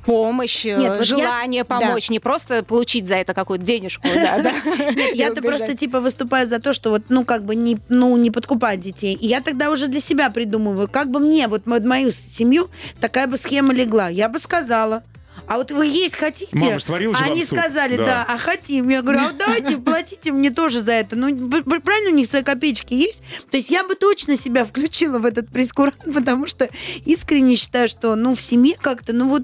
[0.05, 1.79] помощь, э, Нет, вот я- желание да.
[1.79, 4.53] помочь, не просто получить за это какую-то денежку, да, да.
[5.13, 8.79] Я-то просто типа выступаю за то, что вот, ну, как бы не, ну, не подкупать
[8.79, 9.15] детей.
[9.15, 13.37] И я тогда уже для себя придумываю, как бы мне, вот мою семью, такая бы
[13.37, 14.09] схема легла.
[14.19, 15.03] Я бы сказала,
[15.47, 16.49] а вот вы есть хотите?
[16.51, 18.05] Мама ж сварила же Они сказали, Да.
[18.05, 18.25] да.
[18.27, 18.89] а хотим.
[18.89, 21.15] Я говорю, а давайте, платите мне тоже за это.
[21.15, 21.49] Ну,
[21.82, 23.21] правильно, у них свои копеечки есть?
[23.49, 26.67] То есть я бы точно себя включила в этот прескурант, потому что
[27.05, 29.43] искренне считаю, что, ну, в семье как-то, ну, вот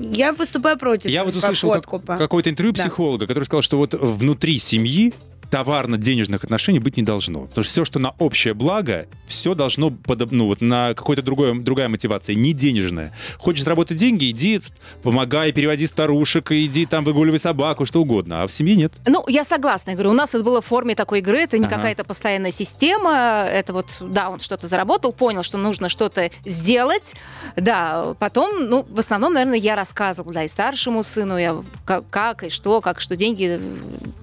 [0.00, 1.86] я выступаю против Я вот услышал как-
[2.18, 2.80] какое-то интервью Да.
[2.82, 5.12] психолога, который сказал, что вот внутри семьи
[5.50, 7.42] товарно-денежных отношений быть не должно.
[7.46, 11.58] Потому что все, что на общее благо, все должно подоб- ну, вот на какой-то другой,
[11.60, 13.12] другая мотивация, не денежная.
[13.38, 14.60] Хочешь заработать деньги, иди,
[15.02, 18.42] помогай, переводи старушек, иди там выгуливай собаку, что угодно.
[18.42, 18.92] А в семье нет.
[19.06, 19.90] Ну, я согласна.
[19.90, 21.76] Я говорю, у нас это было в форме такой игры, это не Ага.
[21.76, 23.46] какая-то постоянная система.
[23.50, 27.14] Это вот, да, он что-то заработал, понял, что нужно что-то сделать.
[27.56, 32.44] Да, потом, ну, в основном, наверное, я рассказывала, да, и старшему сыну, я как, как
[32.44, 33.60] и что, как, что деньги,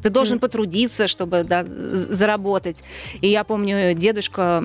[0.02, 2.84] ты должен потрудиться, чтобы, да, заработать.
[3.22, 4.62] И я помню, дедушка,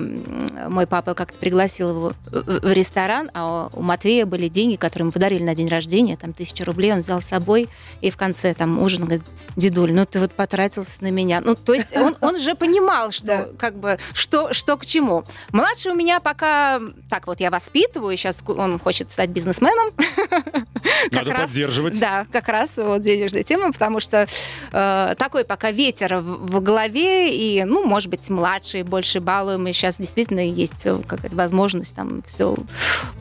[0.67, 5.43] мой папа как-то пригласил его в ресторан, а у Матвея были деньги, которые ему подарили
[5.43, 7.69] на день рождения, там, тысяча рублей он взял с собой,
[8.01, 9.23] и в конце там ужин, говорит,
[9.55, 11.39] дедуль, ну ты вот потратился на меня.
[11.41, 13.45] Ну, то есть он, он же понимал, что Да.
[13.57, 15.23] как бы, что, что к чему.
[15.51, 19.93] Младший у меня пока, так вот, я воспитываю, сейчас он хочет стать бизнесменом.
[21.11, 21.99] Надо раз- поддерживать.
[21.99, 24.27] Да, как раз вот денежная тема, потому что
[24.71, 29.73] э, такой пока ветер в, в голове, и, ну, может быть, младшие больше балуем, и
[29.73, 32.55] сейчас действительно есть э, какая-то возможность там все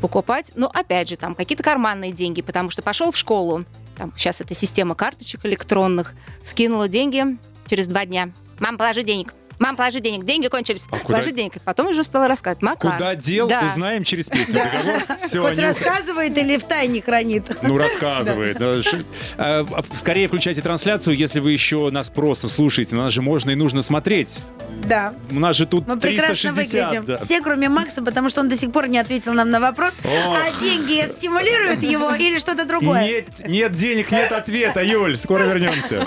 [0.00, 0.52] покупать.
[0.54, 3.62] Но, опять же, там какие-то карманные деньги, потому что пошел в школу,
[3.96, 7.24] там сейчас это система карточек электронных, скинула деньги
[7.68, 8.30] через два дня.
[8.60, 9.34] Мам, положи денег.
[9.58, 10.24] Мам, положи денег.
[10.24, 10.86] Деньги кончились.
[10.90, 11.56] А куда- Положи денег.
[11.56, 12.62] И потом уже стала рассказывать.
[12.62, 12.90] Мака.
[12.90, 13.64] Куда дел, Да.
[13.68, 14.60] узнаем через песню.
[15.18, 17.44] Все, Хоть рассказывает или в тайне хранит?
[17.62, 18.56] Ну, рассказывает.
[18.60, 18.80] А,
[19.36, 22.94] а, Скорее включайте трансляцию, если вы еще нас просто слушаете.
[22.94, 24.38] На нас же можно и нужно смотреть.
[24.84, 25.12] Да.
[25.30, 26.90] У нас же тут Мы прекрасно 360.
[26.90, 27.04] выглядим.
[27.06, 27.18] да.
[27.18, 30.36] Все, кроме Макса, потому что он до сих пор не ответил нам на вопрос, Ох.
[30.38, 33.02] а деньги стимулируют его или что-то другое.
[33.02, 35.18] Нет, нет денег, нет ответа, Юль.
[35.18, 36.06] Скоро вернемся.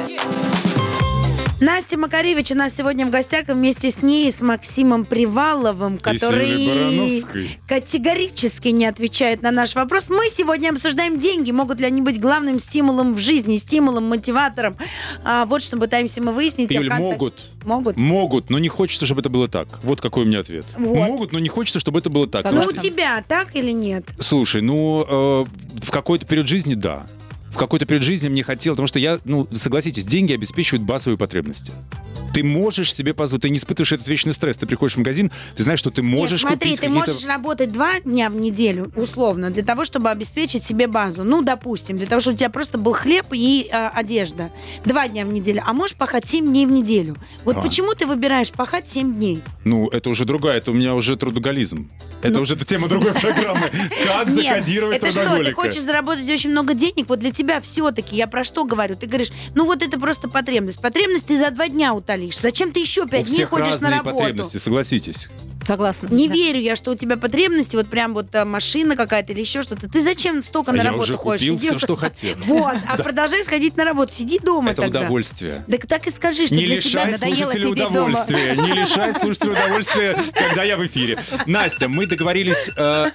[1.61, 7.23] Настя Макаревич у нас сегодня в гостях, и вместе с ней, с Максимом Приваловым, который
[7.67, 10.09] категорически не отвечает на наш вопрос.
[10.09, 11.51] Мы сегодня обсуждаем деньги.
[11.51, 14.75] Могут ли они быть главным стимулом в жизни, стимулом, мотиватором?
[15.23, 16.71] А, вот что пытаемся мы выяснить.
[16.71, 17.51] Юль, А могут.
[17.63, 17.95] Могут?
[17.97, 19.67] Могут, но не хочется, чтобы это было так.
[19.83, 20.65] Вот какой у меня ответ.
[20.79, 20.95] Вот.
[20.97, 22.51] Могут, но не хочется, чтобы это было так.
[22.51, 24.05] Ну, у тебя так или нет?
[24.19, 25.45] Слушай, ну, э,
[25.83, 27.05] в какой-то период жизни, да.
[27.51, 31.73] В какой-то период жизни мне хотелось, потому что я, ну, согласитесь, деньги обеспечивают базовые потребности.
[32.33, 34.57] Ты можешь себе позволить, ты не испытываешь этот вечный стресс.
[34.57, 37.99] Ты приходишь в магазин, ты знаешь, что ты можешь Нет, смотри, ты можешь работать два
[37.99, 41.23] дня в неделю, условно, для того, чтобы обеспечить себе базу.
[41.23, 44.51] Ну, допустим, для того, чтобы у тебя просто был хлеб и э, одежда.
[44.85, 45.61] Два дня в неделю.
[45.65, 47.17] А можешь пахать семь дней в неделю.
[47.43, 47.61] Вот А.
[47.61, 49.41] почему ты выбираешь пахать семь дней?
[49.65, 51.89] Ну, это уже другая, это у меня уже трудоголизм.
[52.21, 53.69] Это уже тема другой программы.
[54.07, 57.09] Как Нет, закодировать это что, ты хочешь заработать очень много денег?
[57.09, 58.95] Вот для тебя все-таки, я про что говорю?
[58.95, 60.79] Ты говоришь, ну вот это просто потребность.
[60.79, 62.20] Потребность ты за два дня утолишь.
[62.29, 64.17] Зачем ты еще пять дней ходишь на разные работу?
[64.17, 65.29] потребности, согласитесь.
[65.63, 66.07] Согласна.
[66.11, 66.33] Не Да.
[66.33, 69.87] верю я, что у тебя потребности, вот прям вот а, машина какая-то или еще что-то.
[69.89, 71.41] Ты зачем столько А на я работу уже ходишь?
[71.41, 72.35] купил Иди- все, что хотел.
[72.45, 74.13] Вот, а продолжай сходить на работу.
[74.13, 75.63] Сиди дома Это удовольствие.
[75.69, 78.25] Так так и скажи, что Не для тебя лишай надоело сидеть дома.
[78.29, 81.19] Не лишай слушателя удовольствия, когда я в эфире.
[81.45, 82.69] Настя, мы договорились...
[82.75, 83.11] э,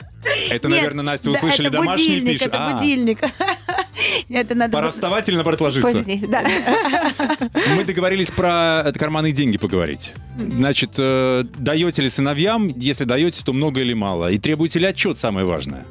[0.51, 2.49] Это, наверное, Настя услышали, это домашний будильник, пишет.
[2.49, 3.19] Это А, будильник.
[4.29, 4.73] Это надо...
[4.73, 5.91] Пора вставать или, наоборот, ложиться?
[5.91, 6.43] Поздний, да.
[7.77, 10.13] Мы договорились про э, карманные деньги поговорить.
[10.39, 12.69] Значит, э, даете ли сыновьям?
[12.69, 14.31] Если даете, то много или мало?
[14.31, 15.87] И требуете ли отчет, самое важное?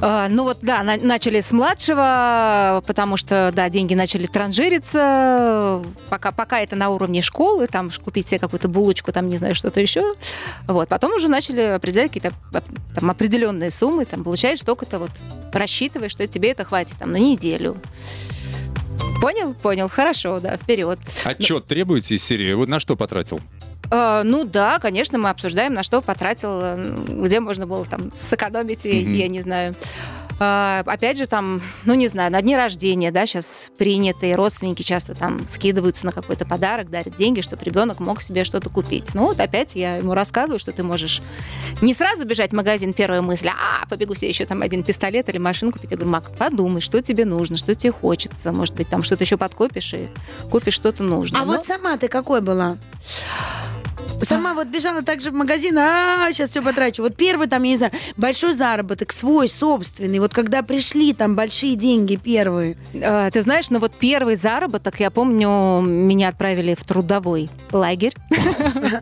[0.00, 5.82] А, Ну вот, да, на- начали с младшего, потому что, да, деньги начали транжириться.
[6.08, 9.80] Пока, пока это на уровне школы, там купить себе какую-то булочку, там, не знаю, что-то
[9.80, 10.04] еще.
[10.68, 12.32] Вот, потом уже начали определять какие-то
[12.94, 15.10] там, определенные суммы, там, получаешь столько-то, вот,
[15.52, 17.76] рассчитываешь, что тебе это хватит, там, на неделю.
[19.20, 19.52] Понял?
[19.54, 19.88] Понял.
[19.88, 20.98] Хорошо, да, вперед.
[21.24, 22.52] Отчет требуете из серии?
[22.52, 23.40] Вот на что потратил?
[23.90, 28.84] А, ну да, конечно, мы обсуждаем, на что потратил, э, где можно было там сэкономить,
[28.84, 29.12] и- Мгм.
[29.14, 29.74] я не знаю.
[30.40, 35.16] А, опять же, там, ну, не знаю, на дни рождения, да, сейчас принятые родственники часто
[35.16, 39.14] там скидываются на какой-то подарок, дарят деньги, чтобы ребенок мог себе что-то купить.
[39.14, 41.22] Ну, вот опять я ему рассказываю, что ты можешь
[41.80, 45.38] не сразу бежать в магазин, первая мысль, а, побегу себе еще там один пистолет или
[45.38, 45.90] машину купить.
[45.90, 48.52] Я говорю, Мак, подумай, что тебе нужно, что тебе хочется.
[48.52, 50.08] Может быть, там что-то еще подкопишь и
[50.52, 51.40] купишь что-то нужное.
[51.40, 52.76] А Ну, вот сама ты какой была?
[54.22, 57.02] Сама вот бежала также в магазин, а сейчас все потрачу.
[57.02, 60.18] Вот первый там, я не знаю, большой заработок, свой, собственный.
[60.18, 62.76] Вот когда пришли там большие деньги первые.
[62.92, 68.14] э, ты знаешь, ну вот первый заработок, я помню, меня отправили в трудовой лагерь.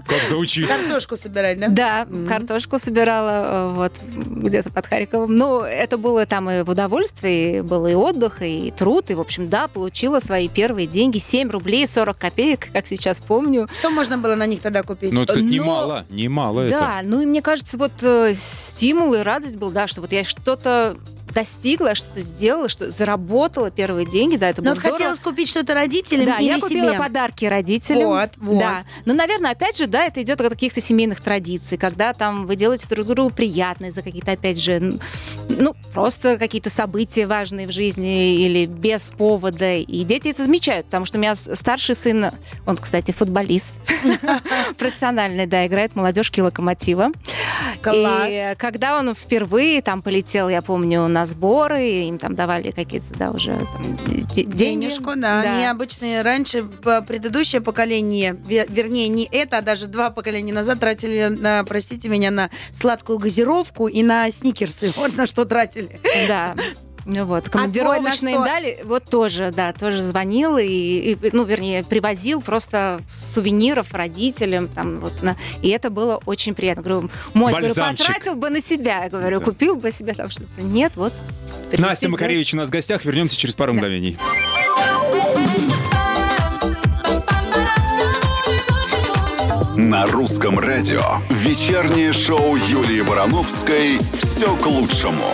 [0.06, 0.68] Как звучит.
[0.68, 1.68] Картошку собирать, да?
[1.68, 3.92] Да, картошку собирала э, вот
[4.26, 5.34] где-то под Харьковом.
[5.34, 9.10] Ну, это было там и в удовольствие, и было и отдых, и труд.
[9.10, 11.18] И, в общем, да, получила свои первые деньги.
[11.18, 13.68] 7 рублей 40 копеек, как сейчас помню.
[13.72, 14.95] Что можно было на них тогда купить?
[15.02, 16.78] Ну, это, кстати, Но- немало, немало это.
[16.78, 20.24] Да, ну и мне кажется, вот э, стимул и радость был, да, что вот я
[20.24, 20.96] что-то
[21.36, 25.74] достигла, что-то сделала, что заработала первые деньги, да, это Но было вот хотелось купить что-то
[25.74, 26.98] родителям Да, или я купила себе?
[26.98, 28.08] подарки родителям.
[28.08, 28.58] Вот, вот.
[28.58, 28.84] Да.
[29.04, 32.86] Ну, наверное, опять же, да, это идет от каких-то семейных традиций, когда там вы делаете
[32.88, 34.98] друг другу приятное за какие-то, опять же,
[35.50, 39.74] ну, просто какие-то события важные в жизни или без повода.
[39.76, 42.30] И дети это замечают, потому что у меня старший сын,
[42.64, 43.74] он, кстати, футболист,
[44.78, 47.10] профессиональный, да, играет в молодежке локомотива.
[47.82, 48.28] Класс.
[48.30, 53.30] И когда он впервые там полетел, я помню, на сборы, им там давали какие-то, да,
[53.30, 54.56] уже там, де- деньги.
[54.56, 55.60] Денежку, да.
[55.60, 56.22] Необычные.
[56.22, 61.64] Раньше п- предыдущее поколение, ве- вернее, не это, а даже два поколения назад тратили, на,
[61.64, 64.92] простите меня, на сладкую газировку и на сникерсы.
[64.96, 66.00] Вот на что тратили.
[66.28, 66.54] Да.
[67.08, 72.40] Ну вот, на командировочные дали, вот тоже, да, тоже звонил и, и, ну, вернее, привозил
[72.42, 76.82] просто сувениров родителям, там, вот, на- и это было очень приятно.
[76.82, 79.44] Говорю, мой, говорю, потратил бы на себя, я говорю, Да.
[79.44, 80.48] купил бы себе там что-то.
[80.60, 81.12] Нет, вот.
[81.78, 83.04] Настя Макаревич у нас в гостях.
[83.04, 84.18] Вернемся через пару мгновений.
[89.76, 95.32] На русском радио вечернее шоу Юлии Барановской «Все к лучшему».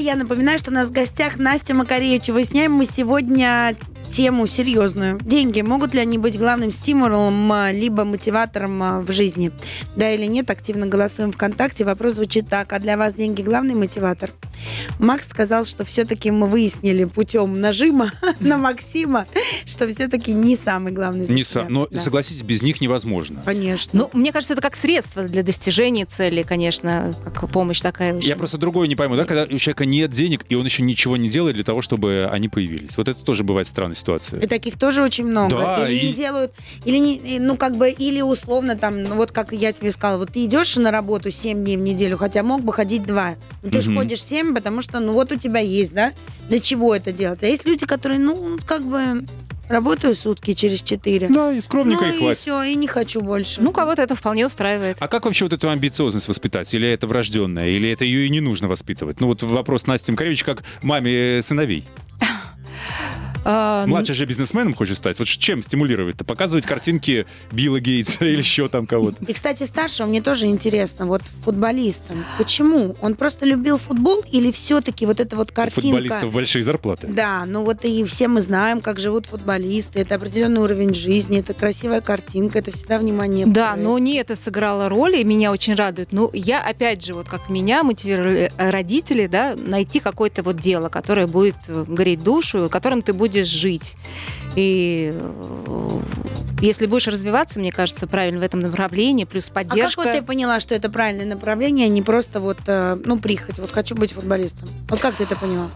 [0.00, 2.30] Я напоминаю, что у нас в гостях Настя Макаревич.
[2.30, 3.76] Выясняем мы сегодня
[4.10, 5.18] тему серьезную.
[5.22, 9.52] Деньги, могут ли они быть главным стимулом, а, либо мотиватором а, в жизни?
[9.96, 11.84] Да или нет, активно голосуем ВКонтакте.
[11.84, 12.72] Вопрос звучит так.
[12.72, 14.32] А для вас деньги главный мотиватор?
[14.98, 19.26] Макс сказал, что все-таки мы выяснили путем нажима на Максима,
[19.64, 21.26] что все-таки не самый главный.
[21.28, 21.62] Не тебя.
[21.62, 22.00] са- Но, Да.
[22.00, 23.40] согласитесь, без них невозможно.
[23.44, 23.98] Конечно.
[23.98, 28.18] Ну, мне кажется, это как средство для достижения цели, конечно, как помощь такая.
[28.20, 31.16] Я просто другое не пойму, да, когда у человека нет денег, и он еще ничего
[31.16, 32.96] не делает для того, чтобы они появились.
[32.96, 34.40] Вот это тоже бывает странная ситуация.
[34.40, 35.50] И таких тоже очень много.
[35.56, 36.52] Да, или не и- делают,
[36.84, 40.18] или не, и, ну как бы, или условно там, ну, вот как я тебе сказала,
[40.18, 43.34] вот ты идешь на работу 7 дней в неделю, хотя мог бы ходить 2.
[43.62, 43.98] Но ты же Мгм.
[44.00, 46.12] ходишь 7, потому что, ну вот у тебя есть, да?
[46.48, 47.42] Для чего это делать?
[47.42, 49.24] А есть люди, которые, ну, как бы
[49.68, 51.28] работаю сутки через 4.
[51.28, 52.38] Да, и скромненько ну и и хватит.
[52.38, 53.60] все, и не хочу больше.
[53.60, 54.96] Ну, кого-то это вполне устраивает.
[54.98, 56.74] А как вообще вот эту амбициозность воспитать?
[56.74, 57.68] Или это врожденная?
[57.68, 59.20] Или это ее и не нужно воспитывать?
[59.20, 61.84] Ну вот вопрос Насти Макаревич как маме сыновей.
[63.44, 65.18] А, ну, Младший же бизнесменом хочет стать.
[65.18, 66.24] Вот чем стимулировать-то?
[66.24, 69.24] Показывать картинки Билла Гейтса или еще там кого-то?
[69.24, 72.24] И, кстати, старшего мне тоже интересно, вот футболистом.
[72.38, 72.96] Почему?
[73.00, 75.80] Он просто любил футбол или все-таки вот эта вот У картинка...
[75.80, 77.06] футболистов большие зарплаты.
[77.06, 80.00] Да, ну вот и все мы знаем, как живут футболисты.
[80.00, 83.46] Это определенный уровень жизни, это красивая картинка, это всегда внимание.
[83.46, 86.12] Да, но не это сыграло роль, и меня очень радует.
[86.12, 91.26] Ну, я, опять же, вот как меня мотивировали родители, да, найти какое-то вот дело, которое
[91.26, 93.94] будет греть душу, которым ты будешь жить.
[94.56, 96.00] И э,
[96.60, 100.00] если будешь развиваться, мне кажется, правильно в этом направлении, плюс А как поддержка.
[100.02, 103.70] вот ты поняла, что это правильное направление, а не просто вот, э, ну, прихоть, вот
[103.70, 104.68] хочу быть футболистом?
[104.88, 105.70] Вот как ты это поняла?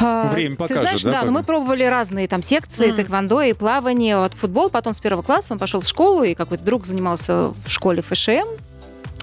[0.00, 1.30] А, Время Ты покажет, знаешь, да, да, но как?
[1.32, 2.96] мы пробовали разные там секции, Мгм.
[2.96, 6.64] тэквондо и плавание, вот футбол, потом с первого класса он пошел в школу, и какой-то
[6.64, 8.46] друг занимался в школе ФШМ,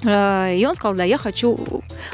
[0.03, 1.59] И он сказал, да, я хочу...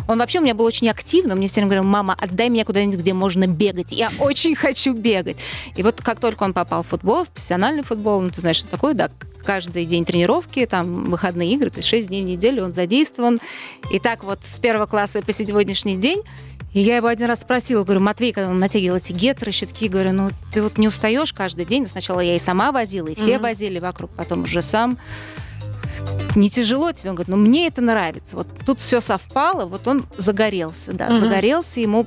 [0.07, 2.99] Он вообще у меня был очень активным, мне все время говорил, мама, отдай меня куда-нибудь,
[2.99, 3.91] где можно бегать.
[3.93, 5.37] Я очень хочу бегать.
[5.75, 8.67] И вот как только он попал в футбол, в профессиональный футбол, ну, ты знаешь, что
[8.67, 9.09] такое, да,
[9.45, 13.39] каждый день тренировки, там, выходные игры, то есть 6 дней в неделю он задействован.
[13.91, 16.21] И так вот с первого класса по сегодняшний день
[16.73, 20.11] и я его один раз спросила, говорю, Матвей, когда он натягивал эти гетры, щитки, говорю,
[20.11, 21.83] ну ты вот не устаешь каждый день?
[21.83, 23.41] Ну, сначала я и сама возила, и все Мгм.
[23.43, 24.99] возили вокруг, потом уже сам.
[26.35, 27.09] Не тяжело тебе?
[27.09, 28.35] Он говорит, ну мне это нравится.
[28.35, 31.23] Вот тут все совпало, вот он загорелся, да, Мгм.
[31.23, 32.05] загорелся, ему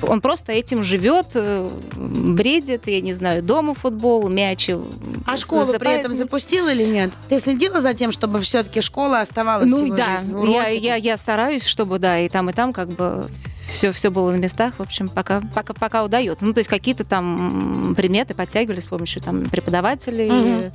[0.00, 4.68] он просто этим живет, э, бредит, я не знаю, дома футбол, мяч.
[4.70, 4.78] э,
[5.26, 6.24] А школу при засыпает этом с ним.
[6.24, 7.10] запустила или нет?
[7.28, 10.52] Ты следила за тем, чтобы все-таки школа оставалась Ну да, жизни?
[10.52, 13.26] я, я, я стараюсь, чтобы, да, и там, и там как бы
[13.68, 16.46] все, все было на местах, в общем, пока, пока, пока удается.
[16.46, 20.72] Ну, то есть какие-то там м, предметы подтягивали с помощью там преподавателей, Мгм.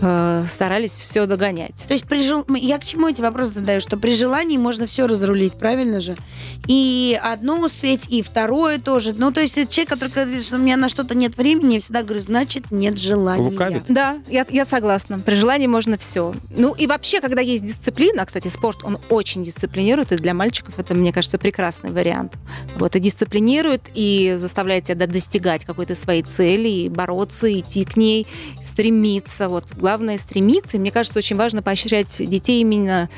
[0.00, 1.84] Э, старались все догонять.
[1.86, 3.80] То есть при жел- я к чему эти вопросы задаю?
[3.80, 6.14] Что при желании можно все разрулить, правильно же?
[6.66, 9.14] И одно успеть, и второе тоже.
[9.16, 12.02] Ну, то есть человек, который говорит, что у меня на что-то нет времени, я всегда
[12.02, 13.42] говорю, значит, нет желания.
[13.50, 13.82] Лукавит.
[13.88, 15.18] Да, я, я согласна.
[15.18, 16.34] При желании можно все.
[16.50, 20.94] Ну и вообще, когда есть дисциплина, кстати, спорт, он очень дисциплинирует, и для мальчиков это,
[20.94, 22.34] мне кажется, прекрасный вариант.
[22.76, 27.96] Вот, и дисциплинирует, и заставляет тебя до- достигать какой-то своей цели, и бороться, идти к
[27.96, 28.26] ней,
[28.62, 29.48] стремиться.
[29.48, 30.76] Вот, главное стремиться.
[30.76, 33.08] И мне кажется, очень важно поощрять детей именно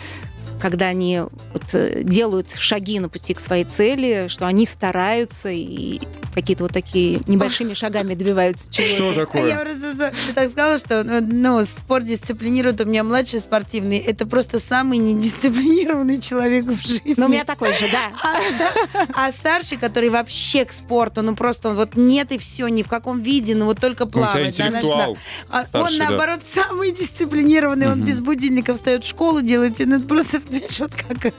[0.63, 6.01] когда они вот, э, делают шаги на пути к своей цели, что они стараются и
[6.35, 8.95] какие-то вот такие небольшими шагами добиваются чего-то.
[8.95, 9.59] Что Я такое?
[9.59, 12.81] просто за- ты так сказала, что ну, ну, спорт дисциплинирует.
[12.81, 13.99] У меня младший спортивный.
[13.99, 17.15] Это просто самый недисциплинированный человек в жизни.
[17.17, 18.13] Ну, у меня такой же, да.
[18.23, 22.83] А, а старший, который вообще к спорту, ну просто он вот нет и все, ни
[22.83, 24.57] в каком виде, ну вот только Ну, у тебя плавать.
[24.57, 25.15] да, знаешь, интеллектуал.
[25.15, 25.21] да.
[25.61, 26.09] А старший, он, да.
[26.11, 27.89] наоборот, самый дисциплинированный.
[27.89, 28.07] Он Мгм.
[28.07, 31.33] без будильника встает в школу, делает, ну это просто, понимаешь, вот как...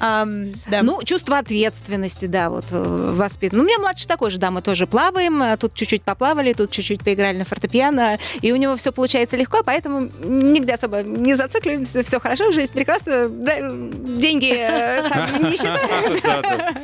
[0.00, 0.82] ам, да.
[0.82, 3.58] Ну, чувство ответственности, да, вот э, воспитан.
[3.58, 6.70] Ну, у меня младший такой же, да, мы тоже плаваем, а тут чуть-чуть поплавали, тут
[6.70, 12.02] чуть-чуть поиграли на фортепиано, и у него все получается легко, поэтому нигде особо не зацикливаемся,
[12.02, 16.78] все хорошо, жизнь прекрасна, да, деньги э, там, не считаем.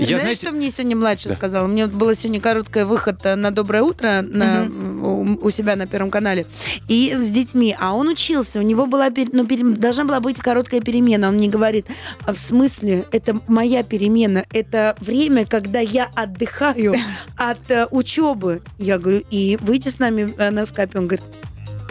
[0.00, 1.66] Знаешь, что мне сегодня младший сказал?
[1.66, 6.46] Мне было сегодня короткое выход э, на «Доброе утро» на, у, себя на Первом канале.
[6.88, 7.76] И с детьми.
[7.78, 8.58] А он учился.
[8.58, 9.44] У него была, ну,
[9.76, 10.99] должна была быть короткая перемена.
[11.00, 11.86] Он мне говорит,
[12.24, 13.06] а в смысле?
[13.12, 14.44] Это моя перемена.
[14.52, 16.94] Это время, когда я отдыхаю
[17.36, 18.62] от э, учебы.
[18.78, 20.98] Я говорю, и выйти с нами э, на скайпе.
[20.98, 21.24] Он говорит,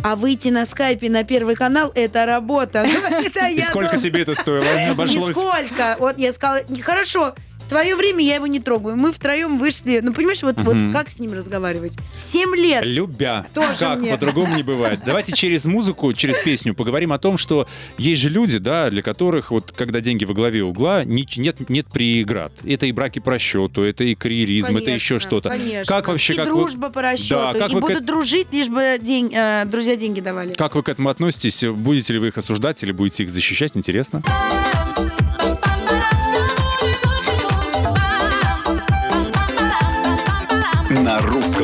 [0.03, 2.85] а выйти на скайпе на Первый канал– это работа.
[3.09, 4.91] Говорит, а и я сколько думаю, тебе это стоило?
[4.91, 5.35] Обошлось?
[5.35, 5.97] Нисколько.
[5.99, 7.35] Вот я сказала, «Не, хорошо,
[7.69, 8.97] твое время я его не трогаю.
[8.97, 9.99] Мы втроем вышли.
[10.01, 11.97] Ну, понимаешь, вот, вот как с ним разговаривать?
[12.15, 12.83] Семь лет.
[12.83, 13.45] Любя.
[13.53, 14.11] Тоже как мне.
[14.11, 14.99] по-другому не бывает.
[15.05, 17.67] Давайте через музыку, через песню поговорим о том, что
[17.97, 21.37] есть же люди, да, для которых вот когда деньги во главе угла, нет,
[21.69, 22.51] нет преград.
[22.65, 25.49] Это и браки по расчету, это и карьеризм, это еще Конечно, что-то.
[25.49, 25.85] Конечно.
[25.85, 27.53] Как вообще, И как вы- дружба по расчету.
[27.53, 30.53] Да, как и вы к будут эт- дружить, лишь бы день- э, друзья деньги давали.
[30.53, 31.63] Как вы к этому относитесь?
[31.63, 33.75] Будете ли вы их осуждать или будете их защищать?
[33.75, 34.21] Интересно.
[34.25, 34.88] На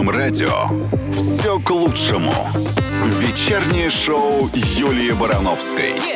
[0.06, 0.70] русском радио
[1.14, 2.34] все к лучшему.
[3.20, 5.96] Вечернее шоу Юлии Барановской.
[5.96, 6.15] А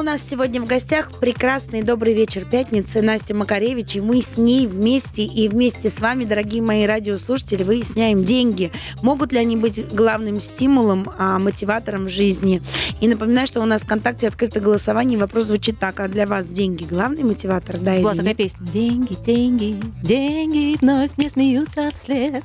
[0.00, 4.66] у нас сегодня в гостях прекрасный добрый вечер пятницы Настя Макаревич, и мы с ней
[4.66, 8.72] вместе и вместе с вами, дорогие мои радиослушатели, выясняем деньги.
[9.02, 12.62] Могут ли они быть главным стимулом, а, мотиватором жизни?
[13.02, 16.46] И напоминаю, что у нас в ВКонтакте открыто голосование, вопрос звучит так, а для вас
[16.46, 18.66] деньги главный мотиватор, да Была такая песня.
[18.66, 22.42] Деньги, деньги, деньги вновь мне смеются вслед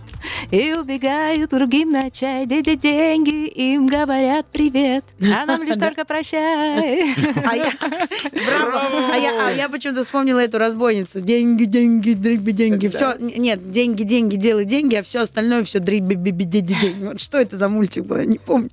[0.51, 2.45] и убегают другим на чай.
[2.47, 7.15] Дети, деньги, им говорят привет, а нам лишь только прощай.
[7.45, 9.13] А я, браво.
[9.13, 11.21] А я, а я почему-то вспомнила эту разбойницу.
[11.21, 12.87] Деньги, деньги, дриби, деньги.
[12.87, 17.03] Все, нет, деньги, деньги, делай деньги, а все остальное все дриби, биби, деньги, деньги.
[17.05, 18.71] Вот что это за мультик был, я не помню.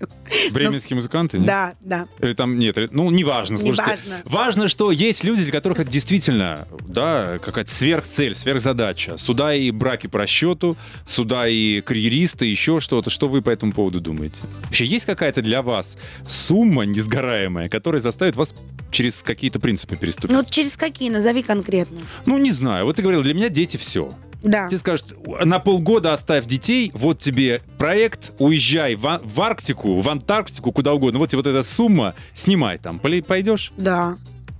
[0.53, 1.39] Бременские музыканты?
[1.39, 1.47] нет?
[1.47, 2.09] Да, да.
[2.21, 3.83] Или там нет, ну неважно, слушайте.
[3.83, 4.23] Неважно.
[4.25, 9.17] Важно, что есть люди, для которых это действительно, да, какая-то сверхцель, сверхзадача.
[9.19, 13.11] Суда и браки по расчету, суда и карьеристы, еще что-то.
[13.11, 14.37] Что вы по этому поводу думаете?
[14.65, 15.97] Вообще есть какая-то для вас
[16.27, 18.55] сумма несгораемая, которая заставит вас
[18.91, 20.31] через какие-то принципы переступить?
[20.31, 21.99] Ну Ну, вот через какие, назови конкретно.
[22.27, 22.85] не знаю.
[22.87, 24.13] Вот ты говорил, для меня дети все.
[24.43, 24.67] Да.
[24.69, 30.09] Тебе скажут, на полгода оставь детей, вот тебе проект, уезжай в, А- в Арктику, в
[30.09, 31.21] Антарктику, куда угодно.
[31.21, 32.99] Вот тебе вот эта сумма, снимай там.
[32.99, 33.73] Пойдешь?
[33.77, 34.19] Да.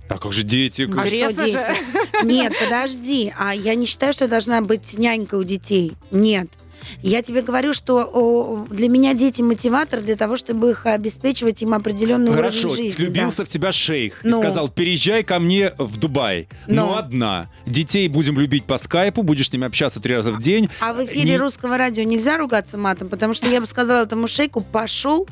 [0.09, 0.83] А как же дети?
[0.83, 1.53] А что Интересно же.
[1.53, 2.25] дети?
[2.25, 3.33] Нет, подожди.
[3.37, 5.93] А я не считаю, что должна быть нянька у детей.
[6.11, 6.47] Нет.
[7.01, 12.33] Я тебе говорю, что для меня дети мотиватор для того, чтобы их обеспечивать им определенный
[12.33, 13.03] Хорошо, уровень жизни.
[13.05, 14.37] влюбился в тебя шейх и Ну.
[14.39, 16.47] сказал, переезжай ко мне в Дубай.
[16.67, 16.95] Но Ну.
[16.95, 17.49] одна.
[17.65, 20.69] Детей будем любить по скайпу, будешь с ними общаться три раза в день.
[20.79, 20.89] Да.
[20.89, 24.27] А в эфире Не- русского радио нельзя ругаться матом, потому что я бы сказала этому
[24.27, 25.27] шейку, пошел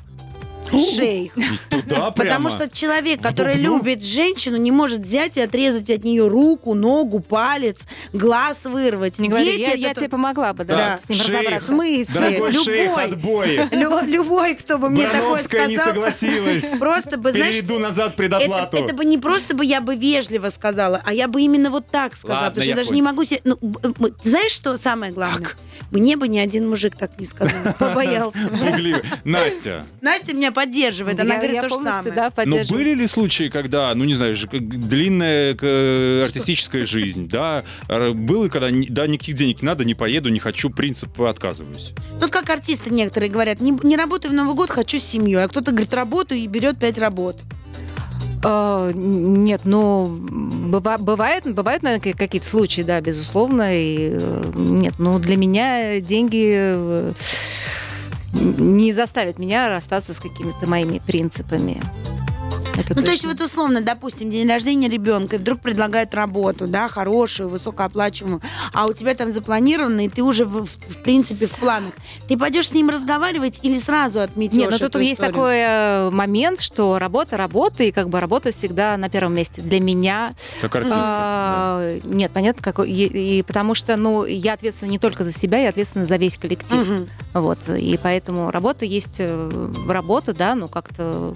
[0.70, 1.38] Шейх.
[1.38, 2.12] И Туда прямо.
[2.12, 3.78] Потому что человек, который дубну?
[3.78, 7.82] любит женщину, не может взять и отрезать от нее руку, ногу, палец,
[8.14, 9.20] глаз вырвать.
[9.20, 11.28] Не говори, Дети я, тебе помогла бы, да, Да, с ним шейх.
[11.30, 11.68] В разобраться.
[11.68, 12.14] смысле?
[12.14, 13.56] Дорогой шейх, Любой.
[13.72, 15.86] Лю- любой, кто бы мне такое не сказал.
[15.86, 16.78] согласилась.
[16.80, 18.78] Просто бы, знаешь, Перейду назад предоплату.
[18.78, 22.16] это бы не просто бы я бы вежливо сказала, а я бы именно вот так
[22.16, 22.44] сказала.
[22.44, 22.96] Ладно, потому что я даже понял.
[22.96, 23.42] не могу себе...
[23.44, 23.58] Ну,
[24.24, 25.42] знаешь, что самое главное?
[25.50, 25.58] Так.
[25.92, 27.74] Мне бы ни один мужик так не сказал.
[27.80, 28.50] Побоялся.
[29.26, 31.20] Настя, Настя меня поддерживает.
[31.20, 32.12] Она я, говорит я то же самое.
[32.12, 38.50] да, но были ли случаи, когда, ну не знаю, длинная э, артистическая жизнь, да, было,
[38.50, 41.92] когда да, никаких денег не надо, не поеду, не хочу, принцип отказываюсь.
[42.20, 45.44] Тут как артисты некоторые говорят, не, не работаю в Новый год, хочу с семьей.
[45.44, 47.38] А кто-то говорит, работаю и берет пять работ.
[48.44, 53.70] А, нет, ну, быва- бывает, бывают, наверное, какие-то случаи, да, безусловно.
[53.72, 57.14] И, э, нет, ну, для меня деньги э,
[58.34, 61.82] не заставят меня расстаться с какими-то моими принципами.
[62.78, 63.30] Это Ну, то есть точно.
[63.38, 68.42] вот условно, допустим, день рождения ребенка, и вдруг предлагают работу, да, хорошую, высокооплачиваемую,
[68.74, 71.92] а у тебя там запланировано, и ты уже, в, в- в принципе, в планах.
[72.28, 75.34] Ты пойдешь с ним разговаривать или сразу отметешь Нет, ну тут эту есть историю?
[75.34, 79.62] такой э, момент, что работа, работа, и как бы работа всегда на первом месте.
[79.62, 80.96] Для меня Как артист.
[80.96, 81.06] да.
[81.08, 82.90] А, Нет, понятно, какой.
[82.90, 86.38] И, и потому что, ну, я ответственна не только за себя, я ответственна за весь
[86.38, 86.78] коллектив.
[86.88, 87.10] Мгм.
[87.34, 87.68] Вот.
[87.70, 91.34] И поэтому работа есть э, работа, да, ну как-то.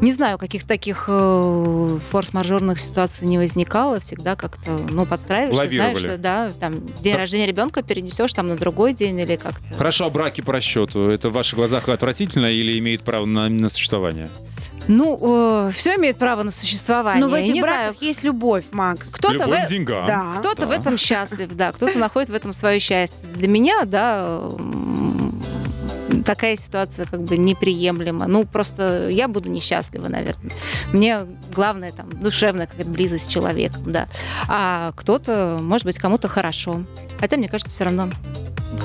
[0.00, 4.00] Не знаю, каких таких э, форс-мажорных ситуаций не возникало.
[4.00, 5.90] Всегда как-то, ну, подстраиваешься, Лавировали.
[5.90, 7.18] знаешь, что, да, там, день Да.
[7.20, 9.74] рождения ребенка перенесешь там на другой день или как-то.
[9.76, 13.68] Хорошо, а браки по расчету, это в ваших глазах отвратительно или имеет право на, на
[13.68, 14.30] существование?
[14.88, 17.22] Ну, все имеет право на существование.
[17.22, 19.10] Но в Я этих не знаю, браках есть любовь, Макс.
[19.10, 20.06] кто-то Любовь в- к деньгам.
[20.06, 20.34] Да.
[20.38, 20.66] Кто-то Да.
[20.68, 23.28] в этом счастлив, да, кто-то находит в этом свое счастье.
[23.28, 24.40] Для меня, да,
[26.24, 28.26] такая ситуация как бы неприемлема.
[28.26, 30.50] Ну, просто я буду несчастлива, наверное.
[30.92, 34.08] Мне главное там душевная какая-то близость с человеком, да.
[34.48, 36.84] А кто-то, может быть, кому-то хорошо.
[37.18, 38.10] Хотя, мне кажется, все равно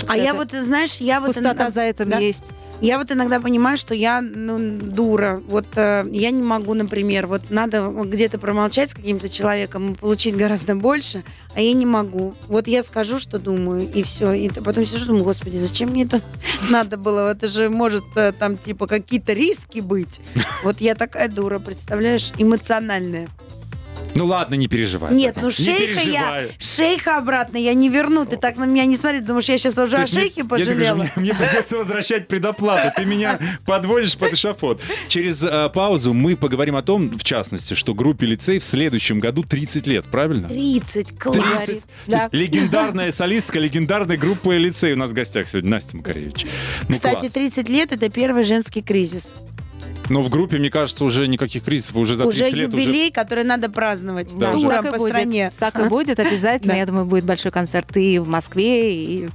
[0.08, 1.28] А я Это вот, знаешь, я вот...
[1.28, 2.18] пустота иногда- за этим да.
[2.20, 2.46] есть.
[2.82, 5.42] Я вот иногда понимаю, что я ну, дура.
[5.48, 10.36] Вот э, я не могу, например, вот надо где-то промолчать с каким-то человеком и получить
[10.36, 11.24] гораздо больше,
[11.56, 12.36] а я не могу.
[12.48, 14.34] Вот я скажу, что думаю, и все.
[14.34, 16.22] И потом сижу, думаю, господи, зачем мне это
[16.70, 17.32] надо было?
[17.32, 20.20] Это же может э, там типа какие-то риски быть.
[20.64, 23.30] Вот я такая дура, представляешь, эмоциональная.
[24.16, 25.14] Ну ладно, не переживай.
[25.14, 28.26] Нет, ну шейха я, шейха обратно я не верну.
[28.26, 30.42] Ты так на меня не смотри, думаешь, я сейчас уже То о есть мне- шейхе
[30.42, 30.96] я тебе пожалела?
[30.96, 32.94] мне, мне придется возвращать предоплату.
[32.96, 34.82] Ты меня подводишь под эшафот.
[35.10, 39.44] Через э, паузу мы поговорим о том, в частности, что группе лицей в следующем году
[39.44, 40.48] 30 лет, правильно?
[40.48, 41.66] 30, класс.
[41.66, 41.82] 30.
[41.82, 42.30] То Да.
[42.32, 46.46] легендарная солистка легендарной группы лицей у нас в гостях сегодня, Настя Макаревич.
[46.88, 47.32] Ну, Кстати, класс.
[47.34, 49.34] 30 лет это первый женский кризис.
[50.10, 53.44] Но в группе, мне кажется, уже никаких кризисов, уже за 30 уже лет юбилей, который
[53.44, 54.36] надо праздновать.
[54.38, 55.14] Да, Туром так и по будет.
[55.14, 55.52] стране.
[55.60, 56.74] Так и будет обязательно.
[56.74, 56.80] Да.
[56.80, 59.30] Я думаю, будет большой концерт и в Москве, и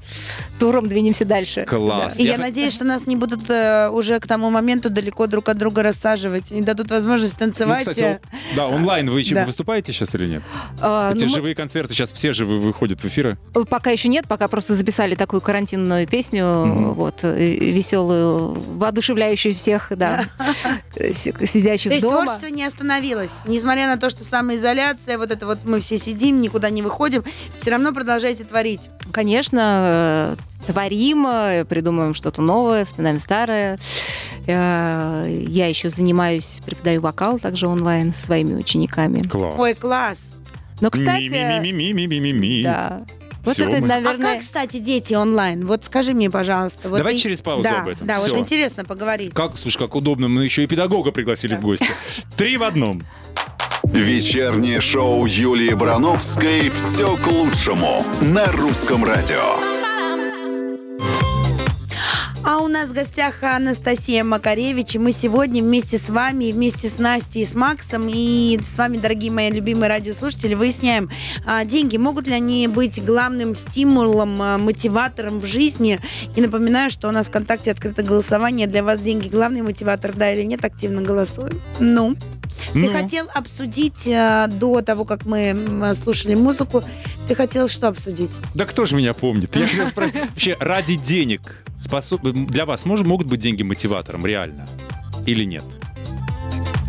[0.58, 1.60] туром двинемся дальше.
[1.60, 1.66] уже...
[1.66, 2.18] Класс.
[2.18, 5.58] И я, надеюсь, что нас не будут э, уже к тому моменту далеко друг от
[5.58, 7.80] друга рассаживать и дадут возможность Ну, танцевать.
[7.80, 8.18] кстати, э,
[8.56, 9.46] да, онлайн вы чем Да.
[9.46, 10.42] выступаете сейчас или нет?
[10.80, 13.38] А, Эти ну, мы- живые концерты сейчас все живые выходят в эфиры.
[13.68, 16.94] Пока еще нет, пока просто записали такую карантинную песню, Мгм.
[16.94, 20.24] вот, э, веселую, воодушевляющую всех, да,
[21.12, 22.22] си- сидящих То есть дома.
[22.22, 23.36] творчество не остановилось.
[23.46, 27.70] Несмотря на то, что самоизоляция, вот это вот мы все сидим, никуда не выходим, все
[27.70, 28.90] равно продолжаете творить.
[29.12, 30.36] Конечно,
[30.66, 33.78] э, творим, э, придумываем что-то новое, вспоминаем старое.
[34.46, 39.22] Э, Я еще занимаюсь, преподаю вокал также онлайн со своими учениками.
[39.26, 39.54] Класс.
[39.58, 40.34] Ой, класс.
[40.80, 42.62] Но, кстати, Ми-ми-ми-ми-ми-ми-ми.
[42.62, 43.00] да.
[43.45, 45.66] Вот Всё, это, мы- А наверное, как, кстати, дети онлайн?
[45.66, 46.88] Вот скажи мне, пожалуйста.
[46.88, 48.07] Вот Давай ты- через паузу да, об этом.
[48.07, 48.30] Да, Всё.
[48.34, 49.32] вот интересно поговорить.
[49.34, 51.88] Как, слушай, как удобно, мы еще и педагога пригласили в гости.
[52.36, 53.03] Три в одном.
[53.84, 59.69] Вечернее шоу Юлии Барановской «Все к лучшему» на русском радио.
[62.81, 67.55] Нас в гостях Анастасия Макаревич, и мы сегодня вместе с вами, вместе с Настей с
[67.55, 71.11] Максом, и с вами, дорогие мои любимые радиослушатели, выясняем,
[71.45, 76.01] а, деньги могут ли они быть главным стимулом, а, мотиватором в жизни.
[76.37, 78.66] И напоминаю, что у нас в ВКонтакте открыто голосование.
[78.66, 81.61] Для вас деньги главный мотиватор, да или нет, активно голосуем.
[81.81, 82.16] Ну,
[82.72, 86.82] ты Ну, хотел обсудить а, до того, как мы слушали музыку,
[87.28, 88.30] ты хотел что обсудить?
[88.55, 89.55] да кто же меня помнит?
[89.57, 92.22] Я хотел спросить, вообще, ради денег способ...
[92.22, 94.66] для вас может, могут быть деньги мотиватором, реально?
[95.26, 95.64] Или нет?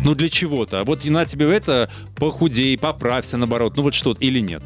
[0.04, 0.80] Ну, для чего-то.
[0.80, 3.76] А вот на тебе это, похудей, поправься, наоборот.
[3.76, 4.62] Ну, вот что или нет?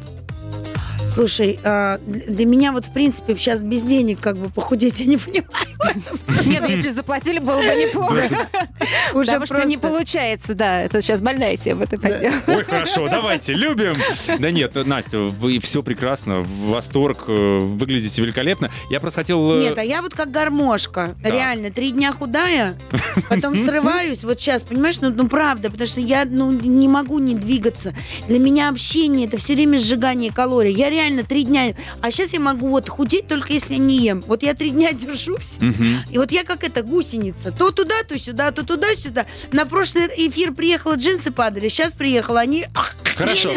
[1.17, 5.17] Слушай, а, для меня вот в принципе сейчас без денег как бы похудеть я не
[5.17, 5.47] понимаю.
[6.45, 8.29] Нет, ну если заплатили, было бы неплохо.
[9.15, 10.81] Уже Потому что не получается, да.
[10.81, 11.85] Это сейчас больная тема.
[11.85, 12.53] это понятно.
[12.53, 13.95] Ой, хорошо, давайте, любим.
[14.37, 18.69] Да нет, Настя, вы все прекрасно, восторг, э, выглядите великолепно.
[18.91, 19.59] Я просто хотел...
[19.59, 21.15] э, Нет, а я вот как гармошка.
[21.23, 22.77] Реально, три дня худая,
[23.29, 24.23] потом срываюсь.
[24.23, 27.95] Вот сейчас, понимаешь, ну, ну правда, потому что я ну, не могу не двигаться.
[28.27, 30.73] Для меня общение это все время сжигание калорий.
[30.73, 31.73] Я реально три дня.
[32.01, 34.21] А сейчас я могу вот худеть только если не ем.
[34.27, 35.57] Вот я три дня держусь.
[35.59, 35.99] мгм.
[36.11, 37.51] И вот я как эта гусеница.
[37.51, 39.25] То туда, то сюда, то туда, сюда.
[39.51, 41.69] На прошлый эфир приехала, джинсы падали.
[41.69, 43.51] Сейчас приехала, они ах, Хорошо,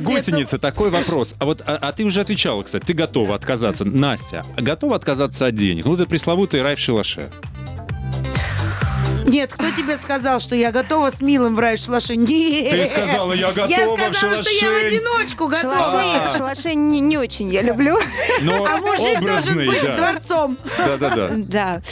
[0.00, 1.34] гусеница, такой вопрос.
[1.38, 3.84] А вот, а, а ты уже отвечала, кстати, ты готова отказаться.
[3.84, 5.84] Настя, готова отказаться от денег?
[5.86, 7.30] Ну, это пресловутый рай в шалаше.
[9.28, 12.16] Нет, кто тебе сказал, что я готова с милым в рай в шалаше?
[12.16, 12.70] Нет.
[12.70, 15.74] Ты сказала, я готова Я в сказала, что я в одиночку готова.
[15.82, 17.98] Шалаши, шалаши не, не очень я люблю.
[18.42, 19.96] Но А мужик должен образный, быть с да.
[19.96, 20.58] дворцом.
[20.78, 21.28] Да-да-да.
[21.36, 21.82] Да.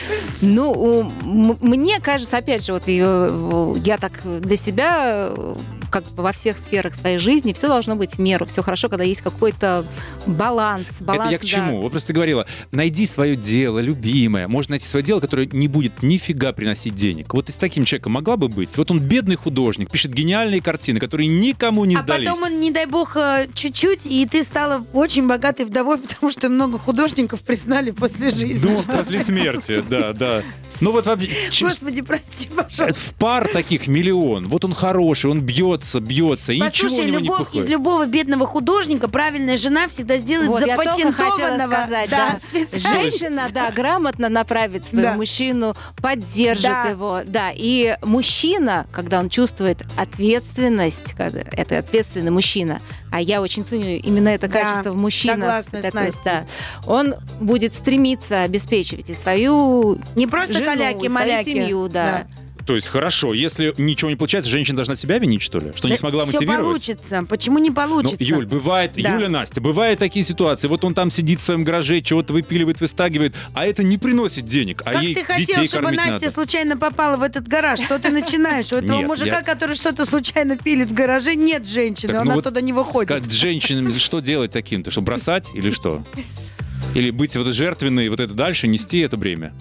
[0.41, 5.57] Ну, мне кажется, опять же, вот э, я так для себя э,
[5.91, 8.47] как во всех сферах своей жизни все должно быть в меру.
[8.47, 9.87] Все хорошо, когда есть какой-то
[10.27, 11.01] баланс.
[11.01, 11.47] баланс Это я к да.
[11.49, 11.83] чему?
[11.83, 14.49] Вот просто говорила, найди свое дело, любимое.
[14.49, 17.33] Можно найти свое дело, которое не будет нифига приносить денег.
[17.35, 18.77] Вот и с таким человеком могла бы быть.
[18.77, 22.29] Вот он бедный художник, пишет гениальные картины, которые никому не А сдались.
[22.29, 26.49] потом он, не дай бог, э, чуть-чуть, и ты стала очень богатой вдовой, потому что
[26.49, 28.67] много художников признали после жизни.
[28.67, 30.43] Ну, после смерти, да, да.
[30.81, 31.07] Ну вот
[31.61, 32.95] Господи, прости, пожалуйста.
[32.95, 34.49] в пар таких миллион.
[34.49, 35.41] Вот он хороший, он
[35.77, 37.69] бьется, бьется, и ничего у него не любовь, из пыхает.
[37.71, 41.71] любого бедного художника правильная жена всегда сделает Вот, я только хотела запатентованного.
[41.73, 42.39] сказать, да.
[42.39, 42.93] специалиста.
[42.93, 45.15] Женщина, да, грамотно направит своего Да.
[45.17, 46.85] мужчину, поддержит Да.
[46.87, 47.51] его, да.
[47.55, 52.81] И мужчина, когда он чувствует ответственность, когда это ответственный мужчина,
[53.13, 55.37] а я очень ценю именно это Да, качество в мужчинах.
[55.39, 56.21] согласна с это, Настей.
[56.25, 56.47] да,
[56.87, 61.45] он будет стремиться обеспечивать и свою Не просто жену, и каляки, свою маляки.
[61.51, 62.27] семью, да.
[62.67, 65.73] То есть хорошо, если ничего не получается, женщина должна себя винить, что ли?
[65.77, 66.65] Что не смогла Все мотивировать?
[66.65, 67.25] получится.
[67.29, 68.17] Почему не Ну, получится?
[68.19, 69.15] Юль, бывает, Да.
[69.15, 70.67] Юля, Настя, бывают такие ситуации.
[70.67, 74.83] Вот он там сидит в своем гараже, чего-то выпиливает, выстагивает, а это не приносит денег,
[74.85, 76.31] а Как ей ты хотел, детей чтобы Настя надо.
[76.31, 77.79] случайно попала в этот гараж?
[77.79, 78.73] Что ты начинаешь?
[78.73, 82.27] У этого Нет, мужика, я- который что-то случайно пилит в гараже, нет женщины, Так, он
[82.29, 83.11] ну вот оттуда не выходит.
[83.11, 84.91] Сказать женщинам, что делать таким-то?
[84.91, 86.03] Что, бросать или что?
[86.95, 89.53] Или быть вот жертвенной, вот это дальше, нести это бремя?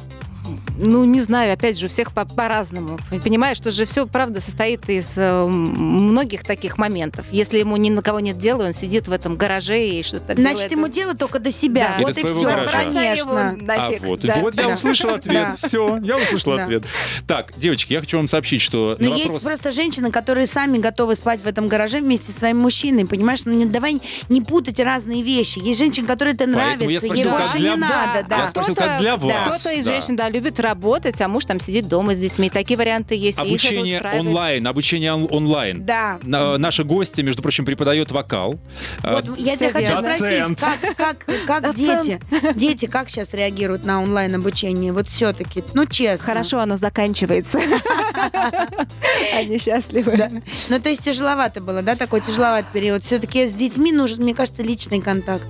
[0.77, 2.99] Ну, не знаю, опять же, у всех по- по-разному.
[3.23, 7.25] Понимаешь, что же все, правда, состоит из э, многих таких моментов.
[7.31, 10.55] Если ему ни на кого нет дела, он сидит в этом гараже и что-то Значит,
[10.57, 10.71] делает.
[10.71, 11.95] ему дело только до себя.
[11.97, 12.01] Да.
[12.01, 12.71] И Вот до и своего все, гаража.
[12.83, 13.57] Конечно.
[13.61, 14.03] нафиг.
[14.03, 14.35] А вот, Да.
[14.41, 14.73] вот я Да.
[14.73, 15.33] услышал ответ.
[15.33, 15.55] Да.
[15.55, 16.63] Все, я услышал Да.
[16.63, 16.83] ответ.
[17.27, 19.43] Так, девочки, я хочу вам сообщить, что Но есть вопрос...
[19.43, 23.45] просто женщины, которые сами готовы спать в этом гараже вместе со своим мужчиной, понимаешь?
[23.45, 25.59] Ну, не, давай не путать разные вещи.
[25.59, 28.23] Есть женщины, которые это Поэтому я нравится, ей спросил, как больше для- не надо, Я
[28.23, 28.47] да.
[28.47, 29.41] спросил, Кто-то- как для вас.
[29.59, 29.91] Кто-то из Да.
[29.93, 32.49] женщин, да, любит работать, а муж там сидит дома с детьми.
[32.49, 33.37] Такие варианты есть.
[33.39, 35.85] Обучение онлайн, обучение он- онлайн.
[35.85, 36.19] Да.
[36.23, 38.59] На- Наша гостья, между прочим, преподает вокал.
[39.03, 42.19] А, Вот я тебя хочу спросить, как, как, как дети,
[42.55, 44.91] дети как сейчас реагируют на онлайн-обучение?
[44.91, 46.25] Вот все-таки, ну честно.
[46.25, 47.59] Хорошо оно заканчивается.
[49.37, 50.41] Они счастливы.
[50.69, 53.03] Ну, то есть тяжеловато было, да, такой тяжеловатый период.
[53.03, 55.45] Все-таки с детьми нужен, мне кажется, личный контакт.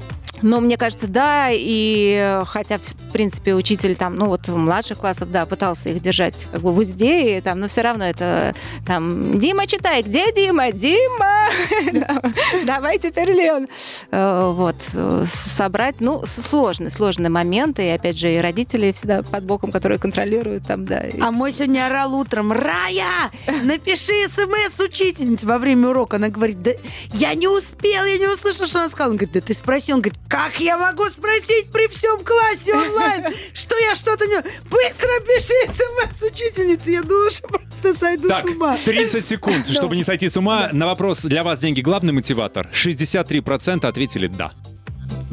[0.46, 5.30] Но мне кажется, да, и хотя, в принципе, учитель там, ну вот в младших классах,
[5.30, 8.54] да, пытался их держать как бы в узде, и, там, но все равно это
[8.86, 10.72] там, Дима, читай, где Дима?
[10.72, 11.48] Дима!
[12.66, 13.68] Давай теперь, Лен.
[14.12, 14.76] Э, Вот,
[15.26, 20.68] собрать, ну, сложный, сложный момент, и опять же, и родители всегда под боком, которые контролируют
[20.68, 21.06] там, да.
[21.22, 23.32] А мой сегодня орал утром, Рая,
[23.64, 26.18] напиши смс учительнице во время урока.
[26.18, 26.70] Она говорит, да
[27.14, 29.10] я не успел, я не услышал, что она сказала.
[29.12, 29.96] Он говорит, да ты спросил.
[29.96, 34.36] Он говорит, как я могу спросить при всем классе онлайн, что я что-то не...
[34.70, 36.92] Быстро пиши смс учительнице.
[36.92, 38.78] Я думала, что просто сойду Так, с ума.
[38.84, 40.70] 30 секунд, чтобы не сойти с ума.
[40.74, 44.52] На вопрос «Для вас деньги главный мотиватор?» 63% ответили «да».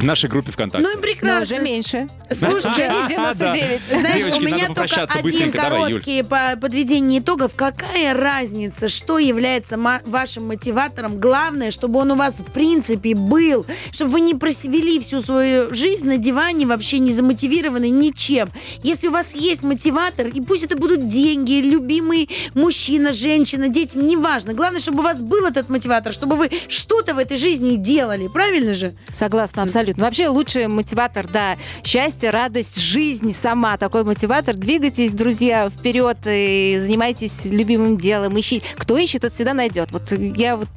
[0.02, 0.84] В нашей группе ВКонтакте.
[0.84, 1.42] Ну и Но прекрасно.
[1.56, 2.08] уже меньше.
[2.28, 3.82] Слушайте, Уже не А, 99.
[3.88, 5.56] Знаешь, Девочки, у меня надо только один быстренько.
[5.62, 5.88] Давай, Юль.
[5.90, 7.52] короткий по подведение итогов.
[7.54, 11.20] Какая разница, что является ма- вашим мотиватором?
[11.20, 16.04] Главное, чтобы он у вас в принципе был, чтобы вы не провели всю свою жизнь
[16.08, 18.48] на диване вообще не замотивированы ничем.
[18.82, 24.52] Если у вас есть мотиватор, и пусть это будут деньги, любимый мужчина, женщина, дети, неважно.
[24.52, 28.26] Главное, чтобы у вас был этот мотиватор, чтобы вы что-то в этой жизни делали.
[28.26, 28.94] Правильно же?
[29.14, 29.91] Согласна, абсолютно.
[29.98, 33.76] Вообще лучший мотиватор, да, счастье, радость, жизнь сама.
[33.76, 34.54] Такой мотиватор.
[34.56, 38.38] Двигайтесь, друзья, вперед и занимайтесь любимым делом.
[38.38, 38.64] Ищите.
[38.76, 39.92] Кто ищет, тот всегда найдет.
[39.92, 40.68] Вот я вот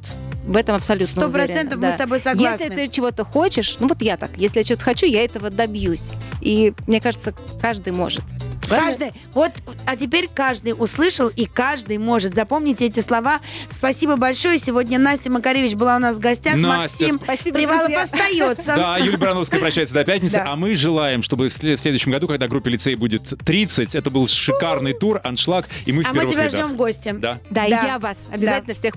[0.46, 1.88] в этом абсолютно Сто процентов да.
[1.88, 2.62] мы с тобой согласны.
[2.62, 6.12] Если ты чего-то хочешь, ну вот я так, если я что-то хочу, я этого добьюсь.
[6.40, 8.22] И мне кажется, каждый может.
[8.68, 9.52] Каждый, вот,
[9.86, 12.34] а теперь каждый услышал, и каждый может.
[12.34, 13.40] Запомните эти слова.
[13.68, 14.58] Спасибо большое.
[14.58, 16.54] Сегодня Настя Макаревич была у нас в гостях.
[16.54, 18.02] Настя, Максим спасибо, Привалов друзья.
[18.02, 18.76] остается.
[18.76, 20.46] Да, Юлия Барановская прощается до пятницы, Да.
[20.52, 24.10] а мы желаем, чтобы в след- в следующем году, когда группе лицей будет 30, это
[24.10, 27.12] был шикарный тур, аншлаг, и мы в А мы тебя ждем в гости.
[27.16, 27.38] Да.
[27.50, 27.82] Да, и Да.
[27.86, 28.94] я вас обязательно всех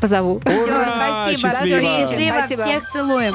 [0.00, 0.40] позову.
[0.44, 1.24] Все, Ура!
[1.24, 1.50] спасибо.
[1.50, 1.80] Счастливо.
[1.80, 2.34] Всё, счастливо.
[2.38, 2.64] Спасибо.
[2.64, 3.34] Всех целуем.